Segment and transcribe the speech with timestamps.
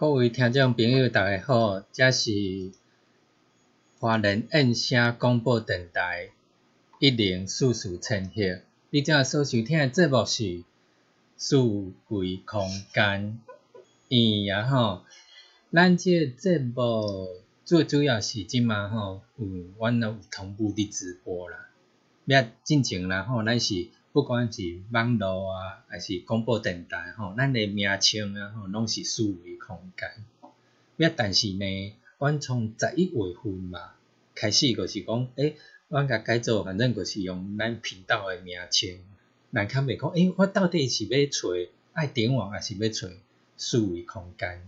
[0.00, 2.30] 各位听众朋友，大家好，这是
[3.98, 6.30] 华人印声广播电台
[7.00, 8.62] 一零四四千赫。
[8.90, 10.62] 你正所收听的节目是
[11.36, 13.40] 数位空间，
[14.08, 15.02] 嗯呀吼，
[15.72, 17.30] 咱这个节目
[17.64, 19.46] 最主要是即嘛吼，有
[19.78, 21.70] 阮有同步伫直播啦。
[22.26, 30.10] 要进前啦吼，咱是不管是网络啊，还是广播电台吼，咱的名称啊吼，拢是四维空间。
[30.96, 33.92] 要但是呢，阮从十一月份嘛
[34.34, 35.56] 开始，就是讲，诶，
[35.88, 38.98] 阮甲改做，反正就是用咱频道的名称。
[39.50, 43.08] 人较袂讲，诶，我到底是要找爱点网，还是要找
[43.56, 44.62] 四维空间？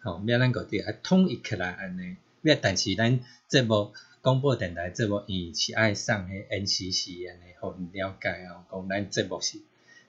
[0.00, 2.16] 吼，要咱个啲啊统一起来安尼。
[2.42, 3.92] 要但是咱节目
[4.24, 9.58] 广播电台节目，伊是爱送迄 NCC 安尼，互因了解哦，讲咱节目是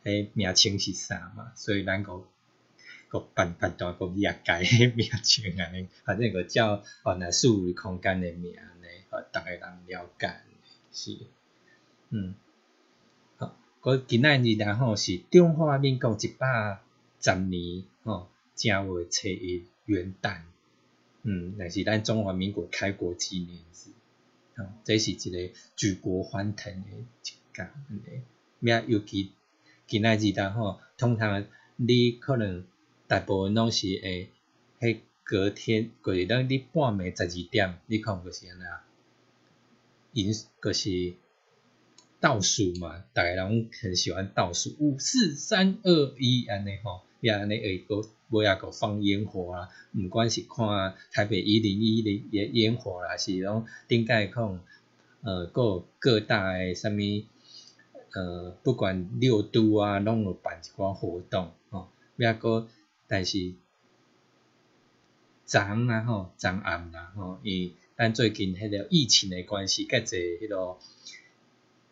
[0.06, 2.24] 迄名称是啥嘛，所以咱个。
[3.10, 10.42] 个办办段个业界诶名称安尼，反正个叫原来数维空间诶名安尼，互逐个人了解
[10.94, 11.18] 是，
[12.10, 12.36] 嗯，
[13.36, 16.80] 好，个今仔日然后是中华民国一百
[17.20, 20.40] 十年吼正月初一元旦，
[21.24, 23.90] 嗯，那是咱中华民国开国纪念日，
[24.58, 28.22] 吼，这是一个举国欢腾诶一天安尼，
[28.60, 29.32] 咩尤其
[29.88, 32.66] 今仔日然后通常你可能。
[33.08, 34.32] 大部分拢是会，
[34.80, 38.84] 迄隔天过日当你半暝十二点，你看就是安尼啊，
[40.12, 41.14] 因就是
[42.20, 54.60] 倒数嘛，逐个人很喜欢倒数，五四三二一安尼吼，也安尼会个尾仔个放烟火啊，毋管是看台北一零一零烟烟火啦，是拢顶界看，
[55.22, 57.26] 呃，各各大诶啥物，
[58.14, 62.68] 呃，不管六都啊，拢有办一寡活动吼，也个。
[63.08, 63.54] 但是，
[65.46, 70.78] 昨啊吼，昨暗啦吼，伊咱最近迄个疫情的关系，介侪迄个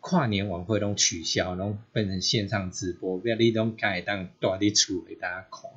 [0.00, 5.70] 跨年晚会拢取消，拢变成线上直播，要你拢家会当住伫厝诶，大家看，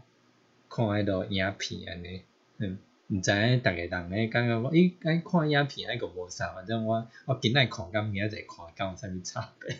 [0.77, 2.21] 看迄个影片安尼，
[2.59, 2.77] 嗯，
[3.07, 9.75] 毋知影逐个人咧感觉讲，咦，看影片迄个无啥，反正我我今仔看甲明仔载看，敢有啥物差别？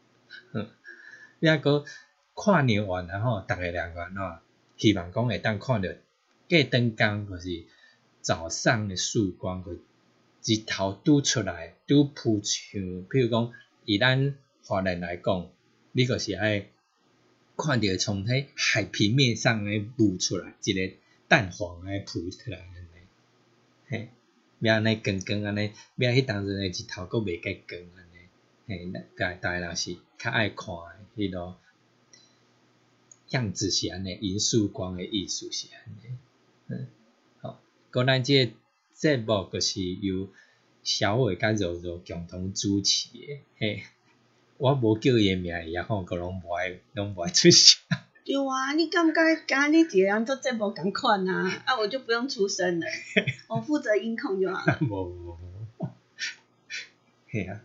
[0.52, 0.70] 嗯，
[1.40, 1.84] 抑个
[2.32, 4.38] 跨年完然后逐个两个喏。
[4.78, 5.98] 希望讲会当看着
[6.48, 7.66] 过灯光，就是
[8.22, 13.52] 早上的曙光，个日头拄出来，拄铺像，譬如讲，
[13.84, 14.34] 以咱
[14.64, 15.50] 华人来讲，
[15.92, 16.70] 你就是爱
[17.58, 20.94] 看着从迄海平面上诶浮出来，一个
[21.26, 22.88] 淡黄诶浮出来安尼，
[23.88, 24.08] 嘿，
[24.60, 30.68] 要安尼光光安尼，要迄当阵诶日头阁袂介光安尼，嘿，大大人是较爱看
[31.16, 31.58] 诶迄落。
[33.30, 36.16] 样子是安尼，银曙光的艺术是安尼，
[36.68, 36.86] 嗯，
[37.40, 37.60] 好，
[37.90, 38.54] 个咱即
[38.94, 40.28] 节目就是由
[40.84, 43.82] 小伟甲柔柔共同主持的，嘿，
[44.58, 47.78] 我无叫伊名，然后个拢无爱，拢无爱出声。
[48.24, 49.14] 对啊，你感觉
[49.46, 51.62] 甲你一个人做节目共款啊？
[51.64, 52.86] 啊，我就不用出声了，
[53.48, 54.78] 我负责音控就好了。
[54.82, 55.38] 无无无。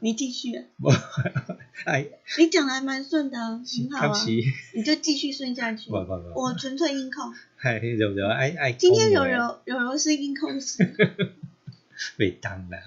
[0.01, 0.65] 你继续。
[0.77, 0.91] 无
[1.85, 4.25] 哎，你讲的还蛮顺的，很好啊。
[4.73, 5.89] 你就继续顺下去。
[5.89, 7.33] 我纯粹音控。
[7.57, 8.71] 哎，柔柔爱爱。
[8.73, 10.77] 今天柔柔柔柔是音控师。
[12.17, 12.77] 袂当啦，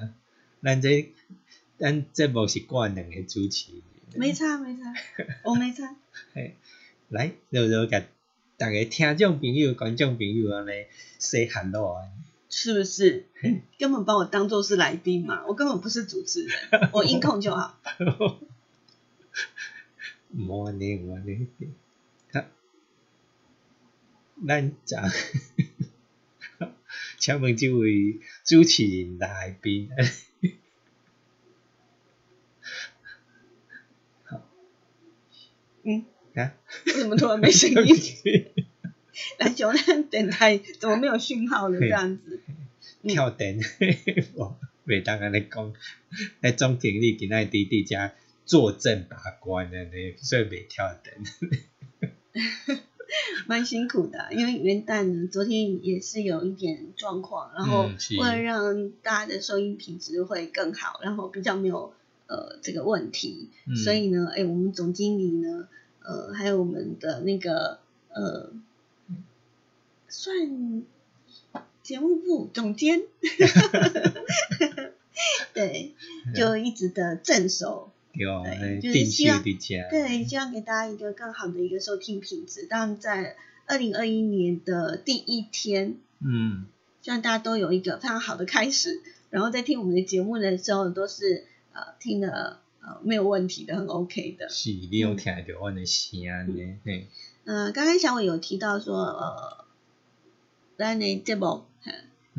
[0.63, 1.13] 咱这
[1.79, 3.73] 咱节目是挂两个主持。
[4.15, 4.95] 没差没差，
[5.45, 5.95] 我没差。
[7.09, 8.05] 来，柔柔甲
[8.57, 10.71] 大家听众朋友、观众朋友安尼
[11.19, 12.03] 说 hello 啊。
[12.49, 13.27] 是不是？
[13.79, 15.45] 根本把我当做是来宾嘛？
[15.47, 16.57] 我根本不是主持人，
[16.95, 17.79] 我音控就好。
[20.31, 21.47] 莫念莫念，
[22.31, 22.47] 他
[24.47, 25.03] 咱讲，
[27.19, 29.91] 请问这位主持人来宾，
[35.87, 36.05] 嗯，
[36.35, 36.53] 啊，
[36.87, 37.97] 为什么突然没声音？
[39.39, 41.79] 篮球那电台怎么没有讯号了？
[41.79, 42.41] 这样子，
[43.07, 43.61] 跳电，
[44.35, 45.73] 我袂当安尼讲，
[46.41, 48.13] 来总经理今仔弟弟家
[48.45, 51.15] 坐镇把关的呢，所以袂跳灯。
[53.47, 61.95] 蛮辛苦的，因为元旦呢，昨天也是有一点状况，然后为了让大家的收音品质会更好，然后比较没有
[62.27, 63.49] 呃这个问题，
[63.85, 65.69] 所以呢，哎，我们总经理呢，
[66.03, 67.79] 呃，还有我们的那个
[68.11, 68.53] 呃。
[70.09, 70.83] 算
[71.83, 73.03] 节目部总监，
[75.53, 75.95] 对，
[76.35, 82.67] 就一直的镇守，对，就是希望对，希望给大家一个更好的一个收听品质。
[82.67, 83.37] 当然，在
[83.67, 86.65] 二零二一年的第一天，嗯，
[87.03, 91.45] 希望大家都有一个非常好的开始，然后在听我们的节目的时候都是
[91.77, 94.49] 呃听得呃没有问题的，很 OK 的。
[94.49, 96.21] 是，你有听到我的声
[96.57, 96.79] 呢？
[97.45, 99.65] 嗯，刚刚小伟有提到说呃，
[100.77, 101.65] 来呢这部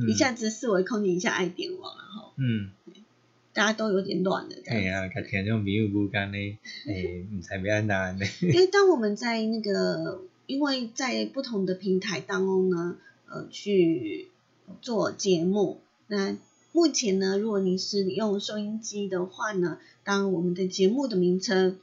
[0.08, 2.72] 一下子四维空间，一下爱点网，然后嗯。
[3.54, 6.58] 大家都有点乱的，哎呀，看听种朋友不干嘞，
[6.88, 8.24] 哎，唔知咩难呢。
[8.42, 12.98] 因为当我们在那个，因为在不同的平台当中呢，
[13.28, 14.28] 呃，去
[14.84, 15.82] 做节目。
[16.06, 16.38] 那
[16.78, 21.80] 目前呢，如果你是用收音机的话呢，当我们的节目的名称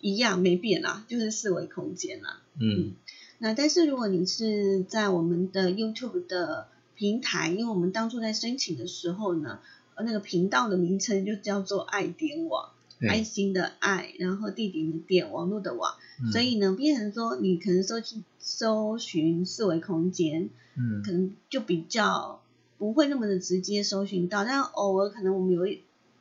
[0.00, 2.40] 一样没变啦，就是四维空间啦。
[2.58, 2.94] 嗯。
[3.38, 6.66] 那但是如果你是在我们的 YouTube 的
[6.96, 9.60] 平台，因为我们当初在申请的时候呢。
[9.96, 12.70] 那个频道的名称就叫做爱点网，
[13.08, 15.94] 爱心的爱，然后地点的点，网络的网，
[16.32, 18.02] 所以呢，变成说你可能搜
[18.40, 22.40] 搜寻四维空间，嗯，可能就比较
[22.78, 25.66] 不会那么的直接搜寻到，但偶尔可能我们有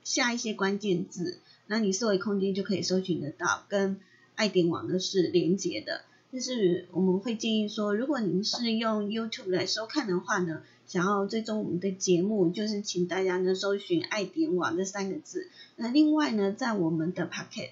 [0.03, 3.99] 下一些关键字，那你四维空间就可以搜寻得到，跟
[4.35, 6.01] 爱点网呢是连接的。
[6.31, 15.47] 但是我们会建议说，如果您是用 YouTube 来收看的话呢，想要追踪我们的节目，就是请大家呢搜寻“爱点网”这三个字。
[15.75, 17.69] 那另外呢，在我们的 Pocket，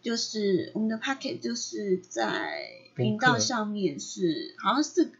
[0.00, 5.10] 就是我们的 Pocket 就是在频道上面是好像是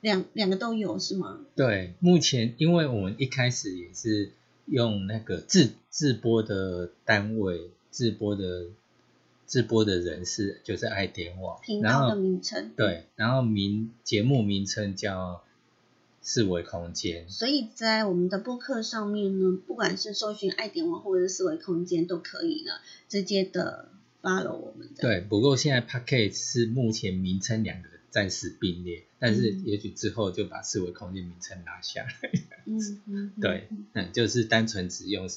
[0.00, 1.40] 两两个都有是吗？
[1.54, 4.30] 对，目前因为我们一开始也是
[4.66, 8.66] 用那个自自播的单位自播的。
[9.50, 15.42] 直播的人是就是爱点网频道的名称，对，然后名节目名称叫
[16.20, 22.72] 四维空间，所以在我们的播客上面呢，不管是搜寻爱点网或者是四维空间都可以呢，
[23.08, 23.88] 直接的
[24.20, 25.00] follow 我们的。
[25.00, 32.30] 对，不过现在 Packet 是目前名称两个暂时并列，但是也许之后就把四维空间名称拿下来。
[32.66, 35.28] 嗯嗯，对，嗯， 就是单纯只用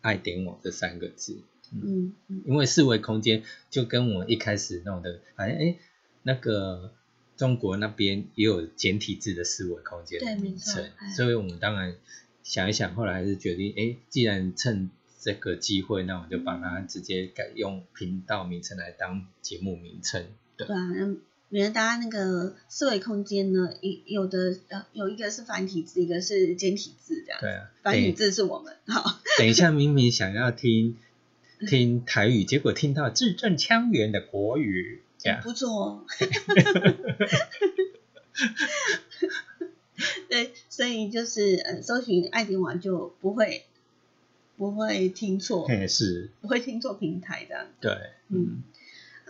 [0.00, 1.38] 爱点我这三个字。
[1.72, 2.12] 嗯，
[2.44, 5.76] 因为四维空间就跟我一开始弄的，好像哎，
[6.22, 6.92] 那个
[7.36, 11.96] 中国那边也有简体字的四维空间名称，所以我们当然
[12.44, 14.90] 想一想，后来还是决定，哎，既然趁
[15.20, 20.24] 这个机会，那我就把它直接改用频道名称来当节目名称。
[20.56, 20.88] 对啊，
[21.48, 27.40] 免得大家那个四维空间呢，一有的呃有一个是繁体字，一个是简体字这样。
[27.40, 28.76] 对啊，繁体字是我们。
[28.86, 30.96] 好，等一下明明想要听。
[31.66, 36.04] 听台语，结果听到字正腔圆的国语，这样不错。
[40.28, 43.64] 对，所以就是呃，搜寻爱丁网就不会
[44.58, 47.68] 不会听错，是不会听错平台的。
[47.80, 47.96] 对，
[48.28, 48.62] 嗯，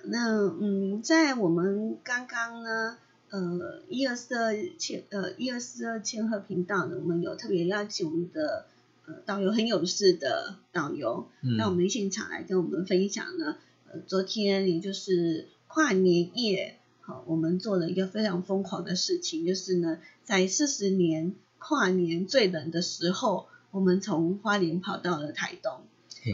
[0.08, 2.98] 那嗯，在我们刚刚呢，
[3.30, 8.66] 呃，一二四二千呃一二四二千赫频道呢，我们有特别邀请我们的。
[9.08, 13.56] 呃，导游很有事的导游，那我们现场来跟我们分享呢。
[13.88, 25.82] 呃，昨天也就是跨年夜，好，我们做了一个非常疯狂的事情，就是呢，在四十年跨年最冷的时候，我们从花莲跑到了台东。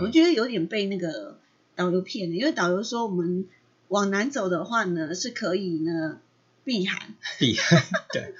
[0.00, 1.36] 我觉得有点被那个
[1.76, 3.44] 导游骗了，因为导游说我们
[3.92, 6.18] 往南走的话呢，是可以呢
[6.64, 7.14] 避寒。
[7.38, 8.34] 避寒，对。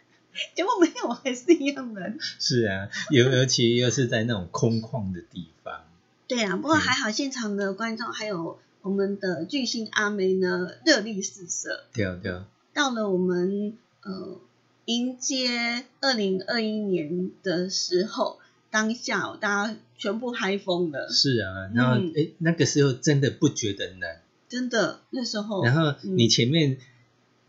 [0.54, 2.12] 结果没有，还是一样的。
[2.20, 5.80] 是啊，尤尤其又是在那种空旷的地方。
[6.28, 11.84] 对啊，不过还好，现场的观众还有我们的巨星阿梅呢，热力四射。
[11.92, 12.46] 对啊对啊。
[12.74, 14.38] 到了我们呃
[14.84, 18.38] 迎接二零二一年的时候，
[18.70, 21.08] 当下大家全部嗨疯了。
[21.10, 24.16] 是啊，然后哎，那个时候真的不觉得冷。
[24.48, 25.64] 真的，那时候。
[25.64, 26.78] 然后你前面。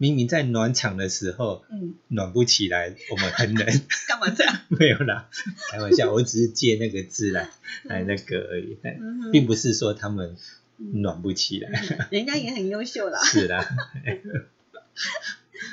[0.01, 3.67] 明明在暖场的时候，嗯，暖不起来，我们很冷。
[4.07, 4.57] 干嘛这样？
[4.71, 5.29] 没有啦，
[5.69, 7.49] 开玩笑，我只是借那个字来
[7.83, 8.77] 来那个而已，
[9.33, 10.37] 并不是说他们
[10.77, 11.69] 暖不起来。
[12.11, 13.19] 人家也很优秀啦。
[13.27, 13.67] 是啦。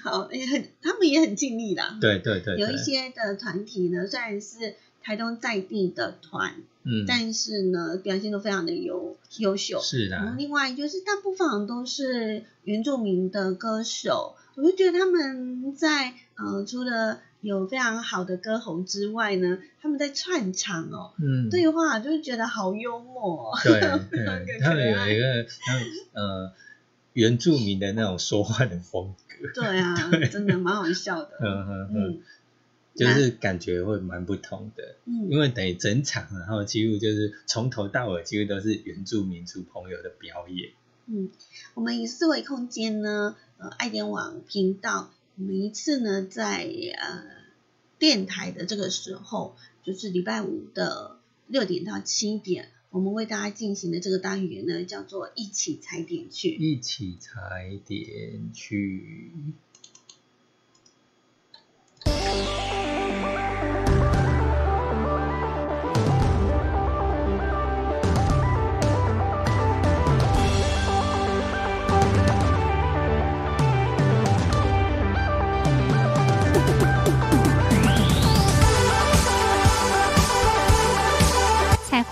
[0.03, 1.97] 好，也很，他们也很尽力啦。
[2.01, 2.59] 对对对。
[2.59, 6.57] 有一些的团体呢，虽然是台东在地的团。
[6.87, 9.81] 嗯，但是呢，表现都非常的优优秀。
[9.83, 10.17] 是的。
[10.17, 23.53] 然后另外就是大部分都是原住民的歌手，我就觉得他们在呃除了有非常好的歌喉之外呢，他们在串场哦，嗯，对话就是觉得好幽默。
[23.65, 25.47] 对对， 他们有一个
[26.13, 26.53] 呃
[27.13, 29.49] 原住民的那种说话的风格。
[29.55, 29.95] 对啊，
[30.31, 31.31] 真的蛮好笑的。
[31.41, 32.23] 嗯嗯嗯。
[32.97, 40.71] 就是感觉会蛮不同的，嗯，因为等于整场，然后几乎就是从头到尾几乎都是原住民族朋友的表演。
[41.07, 41.31] 嗯，
[41.75, 46.65] 我们以四维空间呢，呃，爱点网频道每一次呢，在
[46.99, 47.23] 呃
[47.99, 56.49] 电台的这个时候，就是礼拜五的六点到七点，我们为大家进行的这个单元呢，叫做一起踩点去。
[56.57, 59.31] 一起踩点去。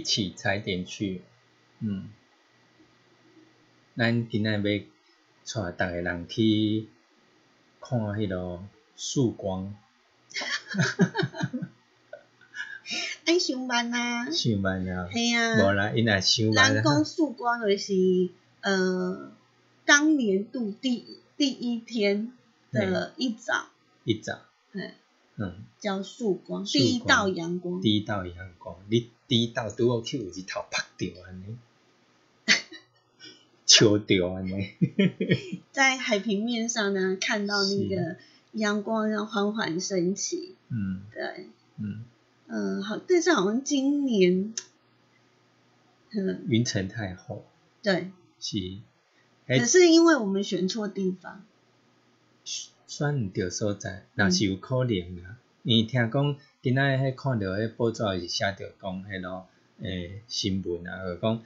[0.00, 1.20] 一起踩点去，
[1.80, 2.08] 嗯，
[3.94, 4.78] 咱今仔要带
[5.44, 6.88] 逐个人去
[7.82, 8.64] 看迄个
[8.96, 9.76] 曙光，
[13.26, 18.30] 爱上班啊，上班啊，系啊，无啦，因若上班，人讲曙光就是
[18.62, 19.32] 呃，
[19.84, 22.32] 当年度第第一天
[22.72, 23.66] 的一早，
[24.04, 24.40] 一早，
[24.72, 24.94] 嗯。
[25.42, 31.56] 嗯，叫曙光，第一道阳光，第一道阳光，你第一道拄好去有日头拍着安尼，
[33.64, 34.68] 笑着安尼，
[35.72, 38.18] 在海平面上呢，看到那个
[38.52, 41.46] 阳光要缓缓升起，嗯，对，
[41.78, 42.04] 嗯，
[42.46, 44.52] 嗯，好，但是好像今年，
[46.10, 47.46] 嗯，云层太厚，
[47.82, 48.76] 对，是，
[49.46, 51.42] 可是因为我们选错地方。
[52.90, 55.38] 选毋着所在，若是有可能啊。
[55.62, 59.46] 因为听讲，今仔日迄看着迄报纸是写着讲，迄落
[59.80, 61.40] 诶新闻啊，就讲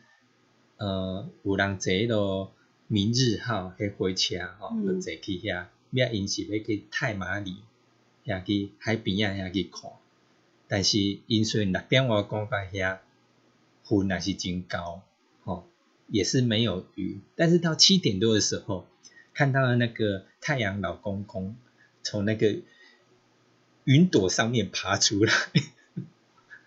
[0.78, 2.50] 呃有人坐迄落
[2.86, 7.56] 明日号迄火车吼，要坐去遐，要因是要去太马里
[8.24, 9.90] 遐去海边啊遐去看。
[10.66, 13.00] 但是因虽然六点外讲到遐，
[13.90, 15.02] 云也是真高，
[15.44, 15.66] 吼，
[16.08, 17.20] 也是没有雨。
[17.36, 18.86] 但是到七点多的时候。
[19.34, 21.56] 看到了那个太阳老公公
[22.02, 22.56] 从那个
[23.84, 25.32] 云朵上面爬出来，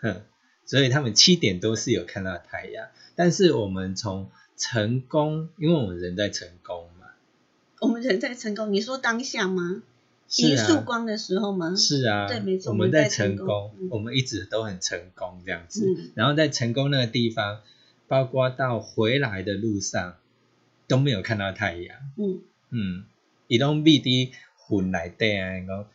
[0.02, 0.22] 哼，
[0.66, 2.88] 所以他们七点都是有看到太阳。
[3.16, 7.08] 但是我们从成功，因为我们人在成功嘛，
[7.80, 8.72] 我们人在成功。
[8.74, 9.82] 你说当下吗？
[10.36, 11.74] 迎曙光的时候吗？
[11.76, 12.72] 是啊，对，没错。
[12.72, 16.12] 我们在成功，我们一直都很成功这样子。
[16.16, 17.62] 然后在成功那个地方，
[18.08, 20.18] 包括到回来的路上
[20.88, 21.98] 都没有看到太阳。
[22.18, 22.42] 嗯。
[22.70, 23.06] 嗯，
[23.48, 24.32] 伊拢秘伫
[24.70, 25.86] 云内底啊，讲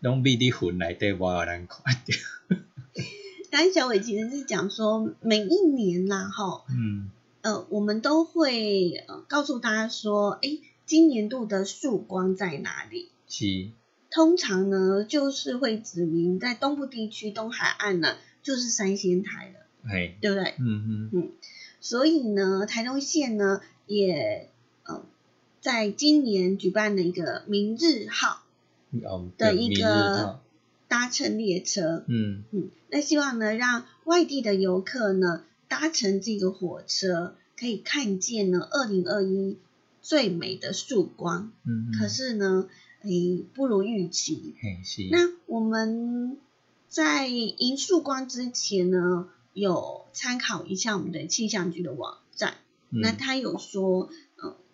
[0.00, 2.12] 拢秘伫云内底，无有人看着。
[3.50, 7.10] 刚小伟其实是讲说，每一年啦，哈，嗯，
[7.42, 13.08] 呃，我们都会呃告诉大家说，哎，今年度的曙光在哪里？
[13.28, 13.70] 是。
[14.10, 20.54] 通常呢，就是会指明在东部地区、东海岸呢，就是三仙台了，哎，对不对？
[20.58, 21.32] 嗯嗯嗯。
[21.80, 24.55] 所以呢，台东县呢，也呃。
[25.66, 28.44] 在今年举办的一个明日号
[29.36, 30.38] 的一个
[30.86, 39.58] 搭乘列车，嗯嗯，那希望呢，让外地的游客呢搭乘这个火车，可以看见呢二零二一
[40.02, 41.50] 最美的曙光。
[41.64, 42.68] 嗯可是呢，
[43.02, 44.54] 诶，不如预期。
[45.10, 46.36] 那我们
[46.88, 52.54] 在迎曙光之前呢，有参考一下我们的气象局的网站，
[52.90, 54.08] 那他有说。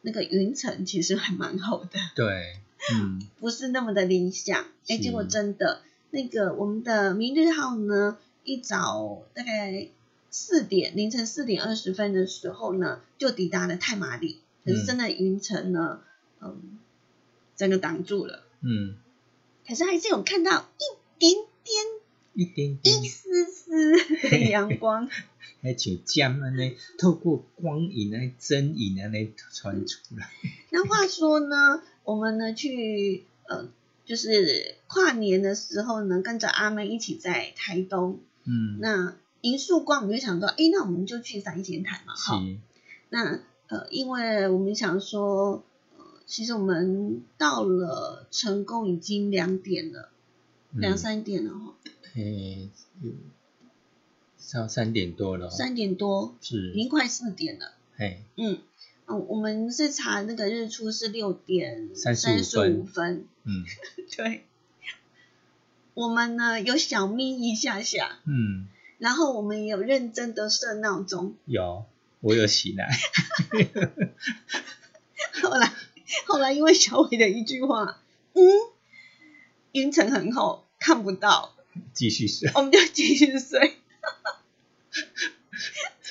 [0.02, 2.58] 那个云层其实还蛮厚的，对，
[2.94, 4.66] 嗯， 不是那么的理想。
[4.88, 9.88] 哎，结果真的，那个我们的明日号呢，一早大概
[10.30, 14.38] 四点凌晨四点二十分的时候呢，就抵达了太马里。
[14.64, 16.00] 可是真的云层呢，
[16.40, 16.78] 嗯，
[17.56, 18.96] 整个挡住了，嗯，
[19.66, 21.84] 可是还是有看到一点点，
[22.34, 23.92] 一点点，一丝丝
[24.28, 25.08] 的阳光。
[25.62, 30.28] 还像针安尼，透过光影来针影安尼传出来。
[30.70, 33.68] 那话说呢， 我们呢去呃，
[34.04, 38.18] 就是跨年的时候呢，跟着阿妹一起在台东。
[38.44, 38.78] 嗯。
[38.80, 42.42] 那一束光，我们就想说，哎，那我们就去三仙台嘛，哈。
[43.08, 45.64] 那呃，因为我们想说，
[45.96, 50.10] 呃，其实我们到了成功已经两点了，
[50.72, 51.74] 两三点了哈。
[52.14, 52.68] 诶，
[54.52, 55.50] 到三点多了。
[55.50, 57.72] 三点多，是，已经快四点了。
[57.96, 58.58] 嘿，嗯，
[59.06, 62.30] 哦，我们是查那个日出是六点三十
[62.70, 63.26] 五分。
[63.44, 63.64] 嗯，
[64.16, 64.44] 对。
[65.94, 71.84] 我们呢有小眯一下下，嗯，然后我们也有认真的设闹钟，有，
[72.20, 72.90] 我有起来。
[75.42, 75.72] 后来，
[76.26, 78.00] 后来因为小伟的一句话，
[78.32, 78.42] 嗯，
[79.72, 81.54] 云层很厚，看不到，
[81.92, 83.76] 继续睡，我们就继续睡，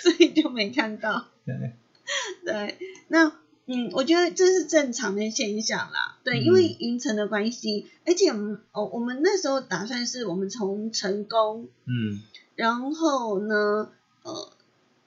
[0.01, 1.27] 所以就没看到。
[1.45, 1.73] 对，
[2.45, 2.77] 对，
[3.07, 3.33] 那。
[3.67, 6.17] 嗯，我觉得这是正常的现象啦。
[6.25, 12.21] 对，因为云层的关系，而且我们哦，我们那时候打算是我们从成功，嗯，
[12.55, 13.91] 然后呢，
[14.23, 14.51] 呃，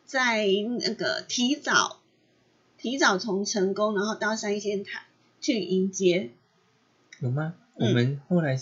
[0.06, 0.46] 在
[0.80, 2.00] 那个提早
[2.78, 5.04] 提早从成功，然后到三仙台
[5.40, 6.30] 去迎接。
[7.18, 7.54] 有吗？
[7.74, 8.58] 我们后来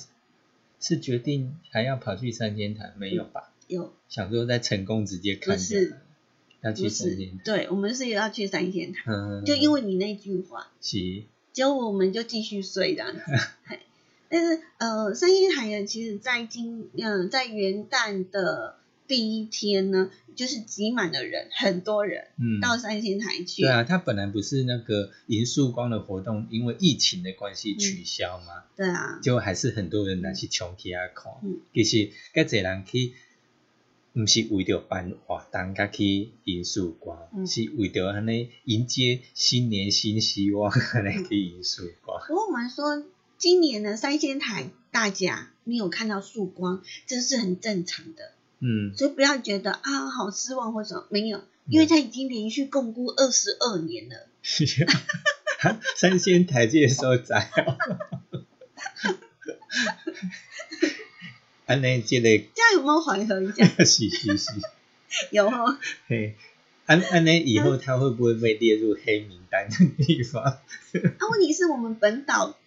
[0.80, 3.52] 是决定还要跑去三仙台，没有吧？
[3.68, 3.92] 有。
[4.08, 5.56] 想说在成功直接看。
[5.56, 5.98] 是。
[6.62, 9.10] 要去三仙台，对，我们是要去三仙台，
[9.44, 13.20] 就因为你那句话，是，结果我们就继续睡这样子。
[14.28, 18.76] 但是呃，三仙台呢，其实在今嗯在元旦的
[19.06, 22.28] 第一天呢，就是挤满了人，很多人
[22.62, 23.62] 到三星台去。
[23.62, 28.62] 对啊，它本来不是那个银曙光的活动，因为疫情的关系取消嘛。
[28.76, 31.32] 对啊，就还是很多人拿去冲去啊看，
[31.74, 33.12] 其实该侪人去。
[34.14, 42.20] 毋是为着办活动甲去迎曙光，是为着安尼迎接新年新希望安尼去迎曙光。
[42.26, 43.02] 不过我们说，
[43.38, 48.32] 今年的三仙台大家没有看到曙光，这是很正常的。
[48.58, 54.28] 嗯，所以不要觉得啊好失望或者没有，因为它已经连续共估二十二年了。
[55.96, 57.50] 三仙台这个所在。
[61.66, 63.64] 安尼即个，这样有冇缓和一下？
[63.84, 64.50] 是 是是，
[65.30, 65.78] 有哦。
[66.08, 66.34] 嘿，
[66.86, 70.42] 安安尼以后他会不会被列入黑名单的地方？
[70.44, 70.60] 啊，
[71.30, 72.58] 问题是我们本岛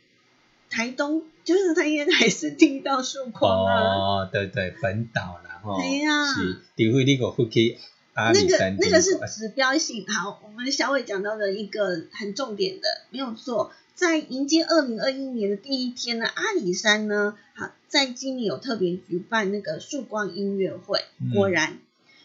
[0.69, 3.73] 台东，就是他应该还是听到曙光啊。
[3.75, 5.77] 哦，对对，本岛啦吼。
[5.79, 6.25] 对呀。
[6.33, 7.77] 是，除非你个福去
[8.13, 8.31] 阿。
[8.31, 10.05] 那个那个是指标性。
[10.07, 13.71] 好，我们小伟讲到的一个很重点的，没有错。
[13.95, 20.99] 在迎接二零二一年的第一天呢，阿里山呢，好，在今年有特别举办那个曙光音乐会。
[21.33, 21.79] 果然，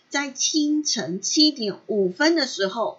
[0.08, 2.98] 在清晨七点五分的时候，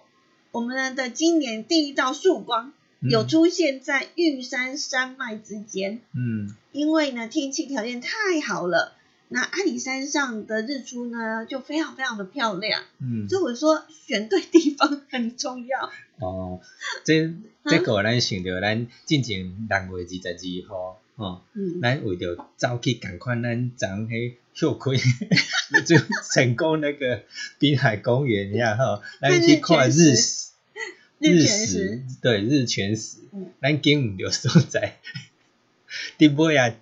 [0.52, 6.00] 我们的今年第一道曙光有出现在玉山山脉之间。
[6.16, 8.94] 嗯，因为呢，天气条件太好了。
[9.28, 12.84] 那阿里山上的日出呢，就非常非常的漂亮。
[13.00, 15.90] 嗯，所以我说选对地方很重要。
[16.22, 16.60] 哦，
[17.04, 21.42] 这这个咱想着咱进前六月二十二号，哦，
[21.82, 24.92] 咱为着走去赶快咱昨迄秀开，
[25.84, 25.96] 就
[26.32, 27.22] 成功那个
[27.58, 30.52] 滨海公园呀，吼， 咱去看日食，
[31.18, 33.18] 日食，对，日全食，
[33.60, 34.98] 咱经毋着所在，
[36.18, 36.74] 伫尾啊。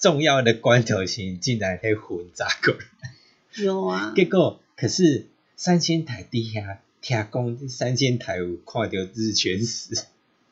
[0.00, 4.12] 重要的关头性竟然可以混杂过来，有啊。
[4.14, 10.04] 结果可是三千台底下听讲，三仙台有看到日全食，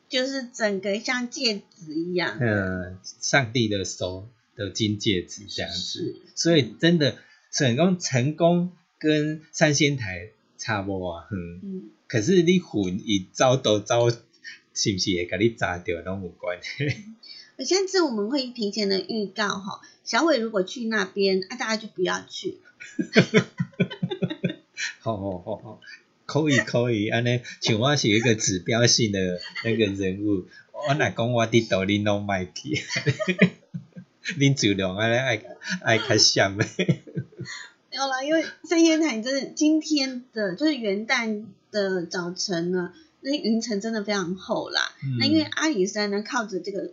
[0.09, 6.21] 就是整个像戒指一样，嗯，上帝的手的金戒指这样子。
[6.35, 7.17] 所以真的
[7.51, 11.89] 成功成功跟三仙台差不多啊，嗯。
[12.07, 16.87] 可是你混一招都招，是不是会甲你砸掉拢有关系？
[17.65, 22.59] 现在我们会提前的预告哈，小伟如果去那边，啊，大家就不要去。
[24.99, 25.81] 好好好好，
[26.27, 32.83] 可以可以，安尼像我是一个指标性的那个人物，我若讲我伫道理拢卖去，
[34.37, 35.41] 恁酒量安尼爱
[35.81, 37.01] 爱较像诶。
[37.89, 44.81] 有啦，因为三仙台真的今天的就是元旦的早晨呢，那云层真的非常厚啦。
[45.19, 46.91] 那因为阿里山呢靠着这个。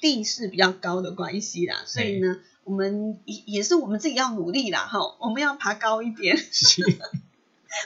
[0.00, 6.38] 地势比较高的关系啦，所以呢，我们也也是我们自己要努力啦，哈，我们要爬高一点，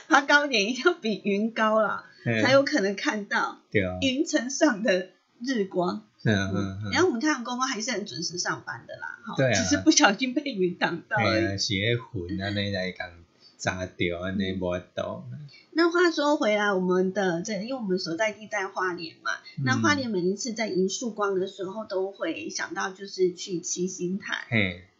[0.07, 2.05] 爬高一点，一定要比云高啦，
[2.43, 3.59] 才有可能看到
[4.01, 5.09] 云层上的
[5.41, 6.03] 日光。
[6.23, 6.91] 嗯嗯嗯。
[6.91, 11.57] 然后我们太阳公公还是很准时上班的啦，哈，只是不小心被云挡到了。
[11.57, 13.09] 是迄云安尼来讲。
[13.57, 15.25] 砸掉安尼无到。
[15.71, 19.31] 那话说回来，我们的这，因为我们所在地在花莲嘛，
[19.63, 24.37] 那花莲每一次在迎曙光的时候，都会想到就是去七星潭。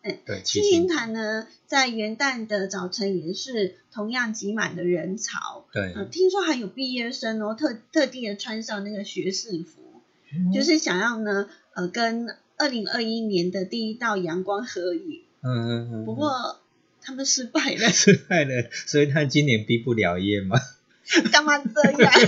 [0.05, 5.65] 嗯，对，七星潭呢，在元旦的早晨也是同样挤满的人潮。
[5.73, 10.01] 对，听说还有毕业生哦，特特地的穿上那个学士服，
[10.53, 15.21] 就是想要呢，呃，跟二零二一年的第一道阳光合影。
[15.41, 16.05] 嗯嗯嗯。
[16.05, 16.59] 不过
[17.01, 17.89] 他们失败了。
[17.89, 20.59] 失败了，所以他今年毕不了业吗？
[21.31, 22.11] 干嘛这样？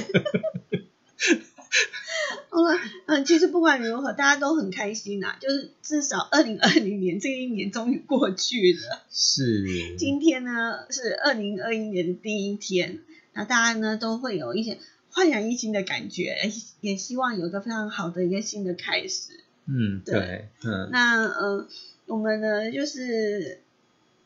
[2.49, 5.35] 好 了，嗯，其实不管如何，大家都很开心呐。
[5.39, 9.03] 就是至少二零二零年这一年终于过去了。
[9.11, 9.95] 是。
[9.97, 12.99] 今天呢是二零二一年的第一天，
[13.33, 14.77] 那大家呢都会有一些
[15.09, 16.35] 焕然一新的感觉，
[16.81, 19.39] 也希望有个非常好的一个新的开始。
[19.65, 20.89] 嗯，对，嗯。
[20.91, 21.67] 那呃，
[22.05, 23.59] 我们呢就是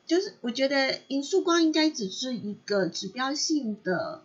[0.05, 4.21] 就是我觉得银树光应该只是一个指标性的。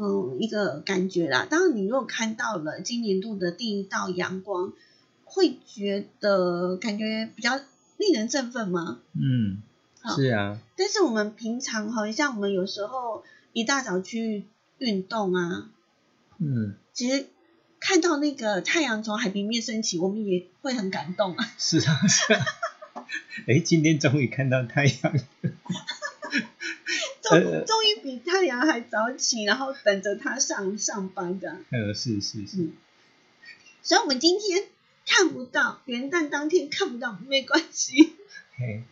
[0.00, 1.46] 嗯，一个感觉啦。
[1.50, 4.72] 当然，你如果看到了今年度的第一道阳光，
[5.24, 7.60] 会觉得感觉比较
[7.96, 9.00] 令人振奋吗？
[9.14, 9.60] 嗯，
[10.14, 10.58] 是啊。
[10.76, 14.44] 但是我们平常哈，像我们有时候一大早去
[14.78, 15.68] 运动啊，
[16.38, 17.26] 嗯，其实
[17.80, 21.44] 看到那个太阳从海平面升起，我们也会很感动啊。
[21.58, 22.44] 是啊，是啊。
[23.48, 25.12] 哎，今天终于看到太阳。
[27.28, 31.56] 终终于比太阳还早起，然后等着他上上班的。
[31.70, 32.68] 呃，是是是。
[33.82, 34.64] 所以，我们今天
[35.06, 38.12] 看不到元旦当天看不到没关系。
[38.56, 38.82] 嘿，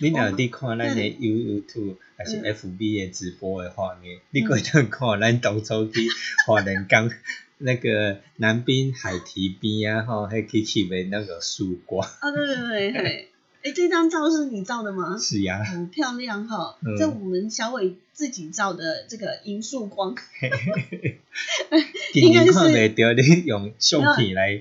[0.00, 4.20] 你哪伫看咱的 YouTube 还是 FB 的直播的画面？
[4.30, 6.08] 你过当看咱当初去
[6.46, 7.10] 华人港
[7.58, 12.06] 那个南滨海堤边啊，吼，还去去买那个树瓜。
[12.06, 13.30] 啊，对对对。
[13.64, 15.16] 哎，这张照是你照的吗？
[15.18, 16.76] 是呀，很漂亮哈。
[16.98, 20.14] 这我们小伟自己照的这个银束光，
[22.12, 24.58] 应该是袂掉你用相片来。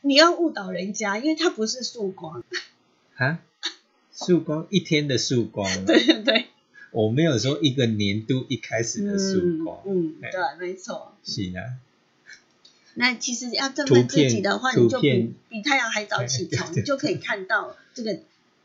[0.00, 2.42] 你要误导人家，因为它不是束光。
[3.16, 3.40] 啊？
[4.14, 5.68] 束光一天的束光？
[5.84, 6.46] 对对对。
[6.90, 9.80] 我没有说一个年度一开始的束光。
[9.84, 11.12] 嗯，对，没错。
[11.22, 11.76] 是啊。
[13.00, 18.18] 那其实要振奋自己的话，你就比比太阳还早起床，你就可以看到这个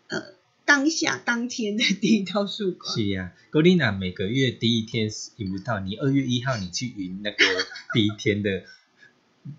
[0.07, 0.33] 呃
[0.65, 2.95] 当下当天的第一道曙光。
[2.95, 7.37] 是呀，格丽娜每个月第一天赢不到，你二月一号你去云那个
[7.93, 8.63] 第一天的，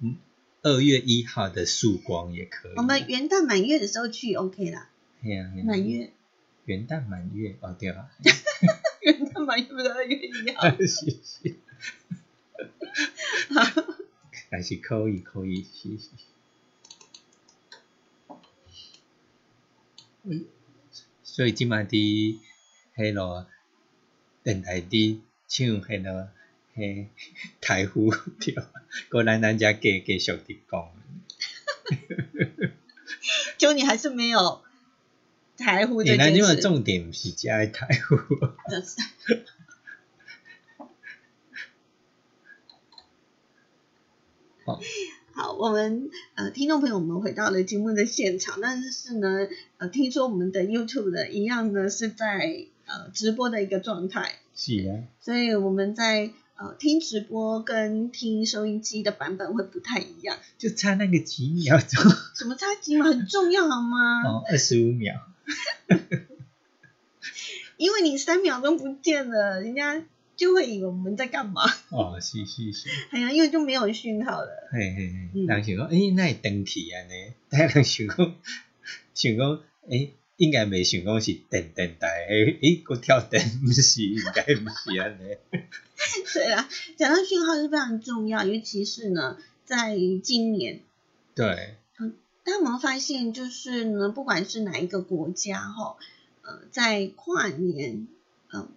[0.02, 0.16] 嗯，
[0.62, 2.72] 二月一号的曙光也可以。
[2.74, 4.88] 我们元旦满月的时候去 OK 啦。
[5.22, 6.10] 对呀，满月。
[6.64, 8.08] 元旦满月哦，对啊。
[9.02, 10.68] 元旦满月不是二月一号。
[10.84, 11.54] 谢谢。
[14.54, 14.56] 好。
[14.56, 16.08] 还是可以，可以，是是。
[21.22, 22.38] 所以即摆伫
[22.96, 23.46] 迄落
[24.42, 26.28] 电台伫唱迄落
[26.76, 27.06] 迄
[27.60, 28.70] 台呼调，
[29.10, 30.92] 果然咱遮继继续伫讲。
[33.58, 34.62] 就你还是没有
[35.56, 36.38] 台呼 这件事。
[36.38, 38.16] 因为重点是加台呼。
[45.32, 62.02] 好，我们呃听众朋友们回到了节目的现场，但是呢，呃，听说我们的 YouTube 的一样呢是在呃直播的一个状态，是啊，所以我们在呃听直播跟听收音机的版本会不太一样，就差那个几秒钟，
[62.37, 63.04] 什么差几秒？
[63.04, 64.22] 很重要好吗？
[64.24, 65.14] 哦，二十五秒，
[67.76, 70.04] 因为你三秒钟不见了，人家。
[70.37, 71.62] 就会以为我们在干嘛？
[71.90, 72.88] 哦，是是是。
[73.11, 74.68] 哎呀，因为就没有讯号了。
[74.73, 77.33] 嘿嘿嘿，人想讲，哎，那会登去安尼？
[77.51, 78.35] 大家想讲，
[79.14, 85.37] 想讲，哎，应该未想讲是电电台，哎，哎，我跳灯不是，应该不是安尼。
[86.33, 90.81] 对啊，讲到讯号是非常重要，尤其是呢，在今年。
[91.35, 91.77] 对。
[91.99, 95.97] 嗯，大家有没有发现，就是呢，不管是哪一个国家哈，
[96.42, 98.09] 呃，在跨年，
[98.53, 98.68] 嗯。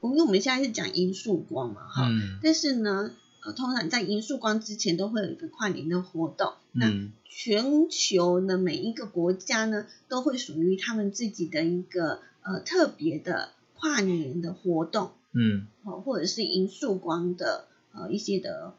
[0.00, 2.08] 因为我们现在是讲银束光嘛，哈，
[2.42, 3.10] 但是呢，
[3.44, 6.52] 呃，通常在银束光之前都会有一个跨年的活动。
[6.72, 6.86] 那
[7.24, 18.74] 全球的每一个国家呢，都会属于他们自己的一个呃特别的跨年的活动，嗯，哦，或者是银束光的呃一些的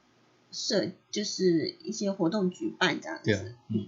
[0.53, 3.55] 设，就是一些活动举办这样子。
[3.67, 3.87] 嗯，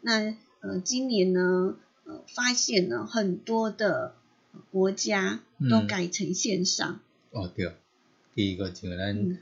[0.00, 4.14] 那呃今年呢，呃发现了很多的。
[4.70, 7.00] 国家都改成线上。
[7.30, 7.72] 哦对，
[8.34, 9.38] 第一个就咱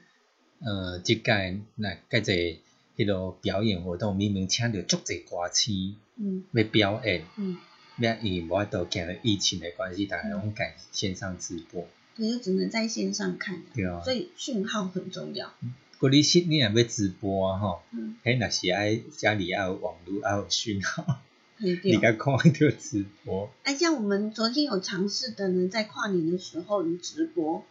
[0.61, 2.57] 呃，即届那介侪
[2.97, 7.57] 迄个表演活动，明明请着足侪歌星，嗯，要表演，嗯，
[7.99, 11.87] 要伊无法度见了疫情的关系，大家拢改线上直播。
[12.17, 13.63] 对，就只能在线上看。
[13.75, 14.03] 对啊。
[14.03, 15.55] 所以讯号很重要。
[15.99, 17.83] 过你是你若要直播啊吼，
[18.25, 21.21] 迄若是爱家里要有网络要有讯号。
[21.59, 23.51] 你该看一条直播。
[23.65, 27.65] 哎，像我们昨天有尝试的呢，在跨年的时候有直播，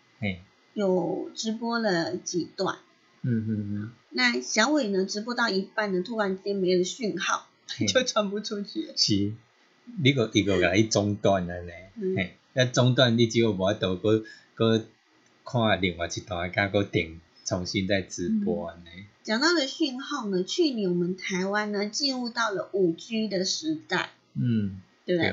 [0.73, 2.77] 有直播了几段。
[3.21, 3.91] 嗯嗯嗯。
[4.09, 7.47] 那小伟呢，直播到一半呢，突然间没了讯号，
[7.87, 8.89] 就传不出去。
[8.95, 9.33] 是，
[10.01, 11.71] 你个一个来中断了呢？
[12.15, 14.23] 嘿，那中断你只有无法度个
[14.53, 14.85] 个
[15.45, 18.89] 看另外一段，加个点重新再直播呢。
[19.27, 24.11] 讲到了讯号呢，去年我们台湾呢进入到了五 G 的时代。
[24.35, 25.31] 嗯，对不对？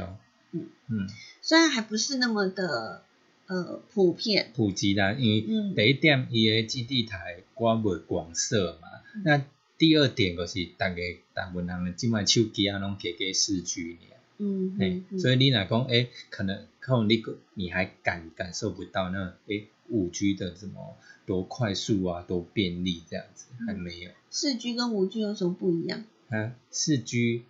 [0.50, 1.09] 嗯嗯，
[1.40, 3.04] 虽然还不是那么的
[3.46, 4.50] 呃普遍。
[4.52, 8.88] 普及啦，因为第一点伊个基地台广袂广设嘛，
[9.24, 9.44] 那
[9.78, 10.96] 第二点就是大家
[11.33, 24.11] 大部分人即卖手机啊拢加加四 G 呢，嗯嗯，所以你若讲诶，可能可能你个你还感感受不到那诶五 G 的什么多快速啊，多便利这样子还没有。
[24.31, 26.05] 四 G 跟五 G 有什么不一样？
[26.31, 27.44] 啊，四 G。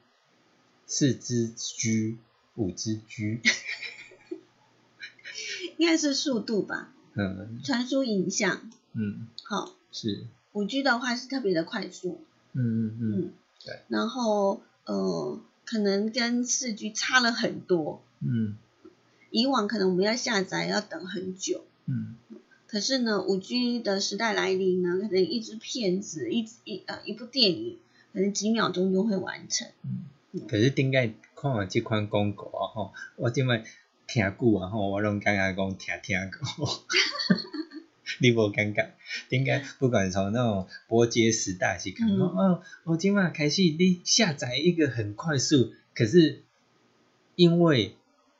[0.86, 2.18] 四只 G，
[2.56, 3.40] 五只 G，
[5.78, 6.92] 应该是速度吧？
[7.14, 7.58] 嗯。
[7.64, 8.70] 传输影像。
[8.92, 9.26] 嗯。
[9.44, 9.74] 好。
[9.90, 10.26] 是。
[10.52, 12.20] 五 G 的话是特别的快速。
[12.52, 13.32] 嗯嗯嗯。
[13.64, 13.80] 对。
[13.88, 18.02] 然后呃，可能跟四 G 差了很多。
[18.20, 18.56] 嗯。
[19.30, 21.64] 以往可能我们要下载要等很久。
[21.86, 22.14] 嗯。
[22.74, 27.78] 可是呢，五 G 的时代来临呢，可能一支片子，一一呃一部电影，
[28.12, 29.68] 可能几秒钟就会完成。
[30.32, 30.42] 嗯。
[30.48, 33.62] 可是顶解看完即款广告啊吼，我即摆
[34.08, 36.68] 听久啊吼，我拢感觉讲听听过，
[38.18, 38.92] 你无感觉？
[39.28, 46.42] 顶解不管从那种波接时代是看，哦，我今晚开始你下载一个很快速，可是
[47.36, 47.94] 因为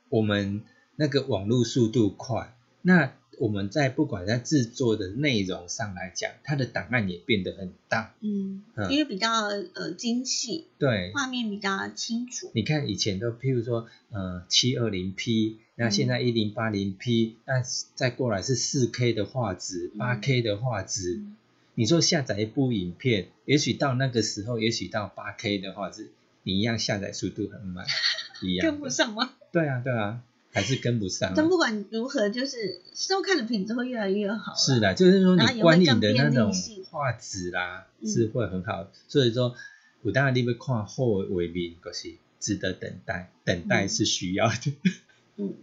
[0.09, 0.63] 我们
[0.97, 3.13] 那个网络速度快，那。
[3.39, 9.31] 我们在不管在制作的内容上来讲，它的档案也变得很大，嗯，因为比较
[9.75, 12.51] 呃精细，对，画面比较清楚。
[12.55, 17.63] 你看以前都譬如说呃七二零 P，那现在一零八零 P，那
[17.95, 21.23] 再过来是四 K 的画质，八 K 的画质。
[21.77, 26.11] 你说下载一部影片，也许到那个时候，也许到八 K 的画质，
[26.45, 27.85] 你一样下载速度很慢，
[28.43, 29.33] 一样跟 不上吗？
[29.53, 30.23] 对啊，对啊。
[30.55, 31.33] 还是跟不上。
[31.35, 34.55] 但不管如何，就是收看的品质会越来越好。
[34.55, 36.53] 是的，就是说你观影的那种
[36.91, 38.89] 画质啦，是会很好。
[39.09, 39.57] 所以说，
[40.03, 44.73] 我当然你要看好为民，就是值得等待，等待是需要的。
[45.37, 45.55] 嗯，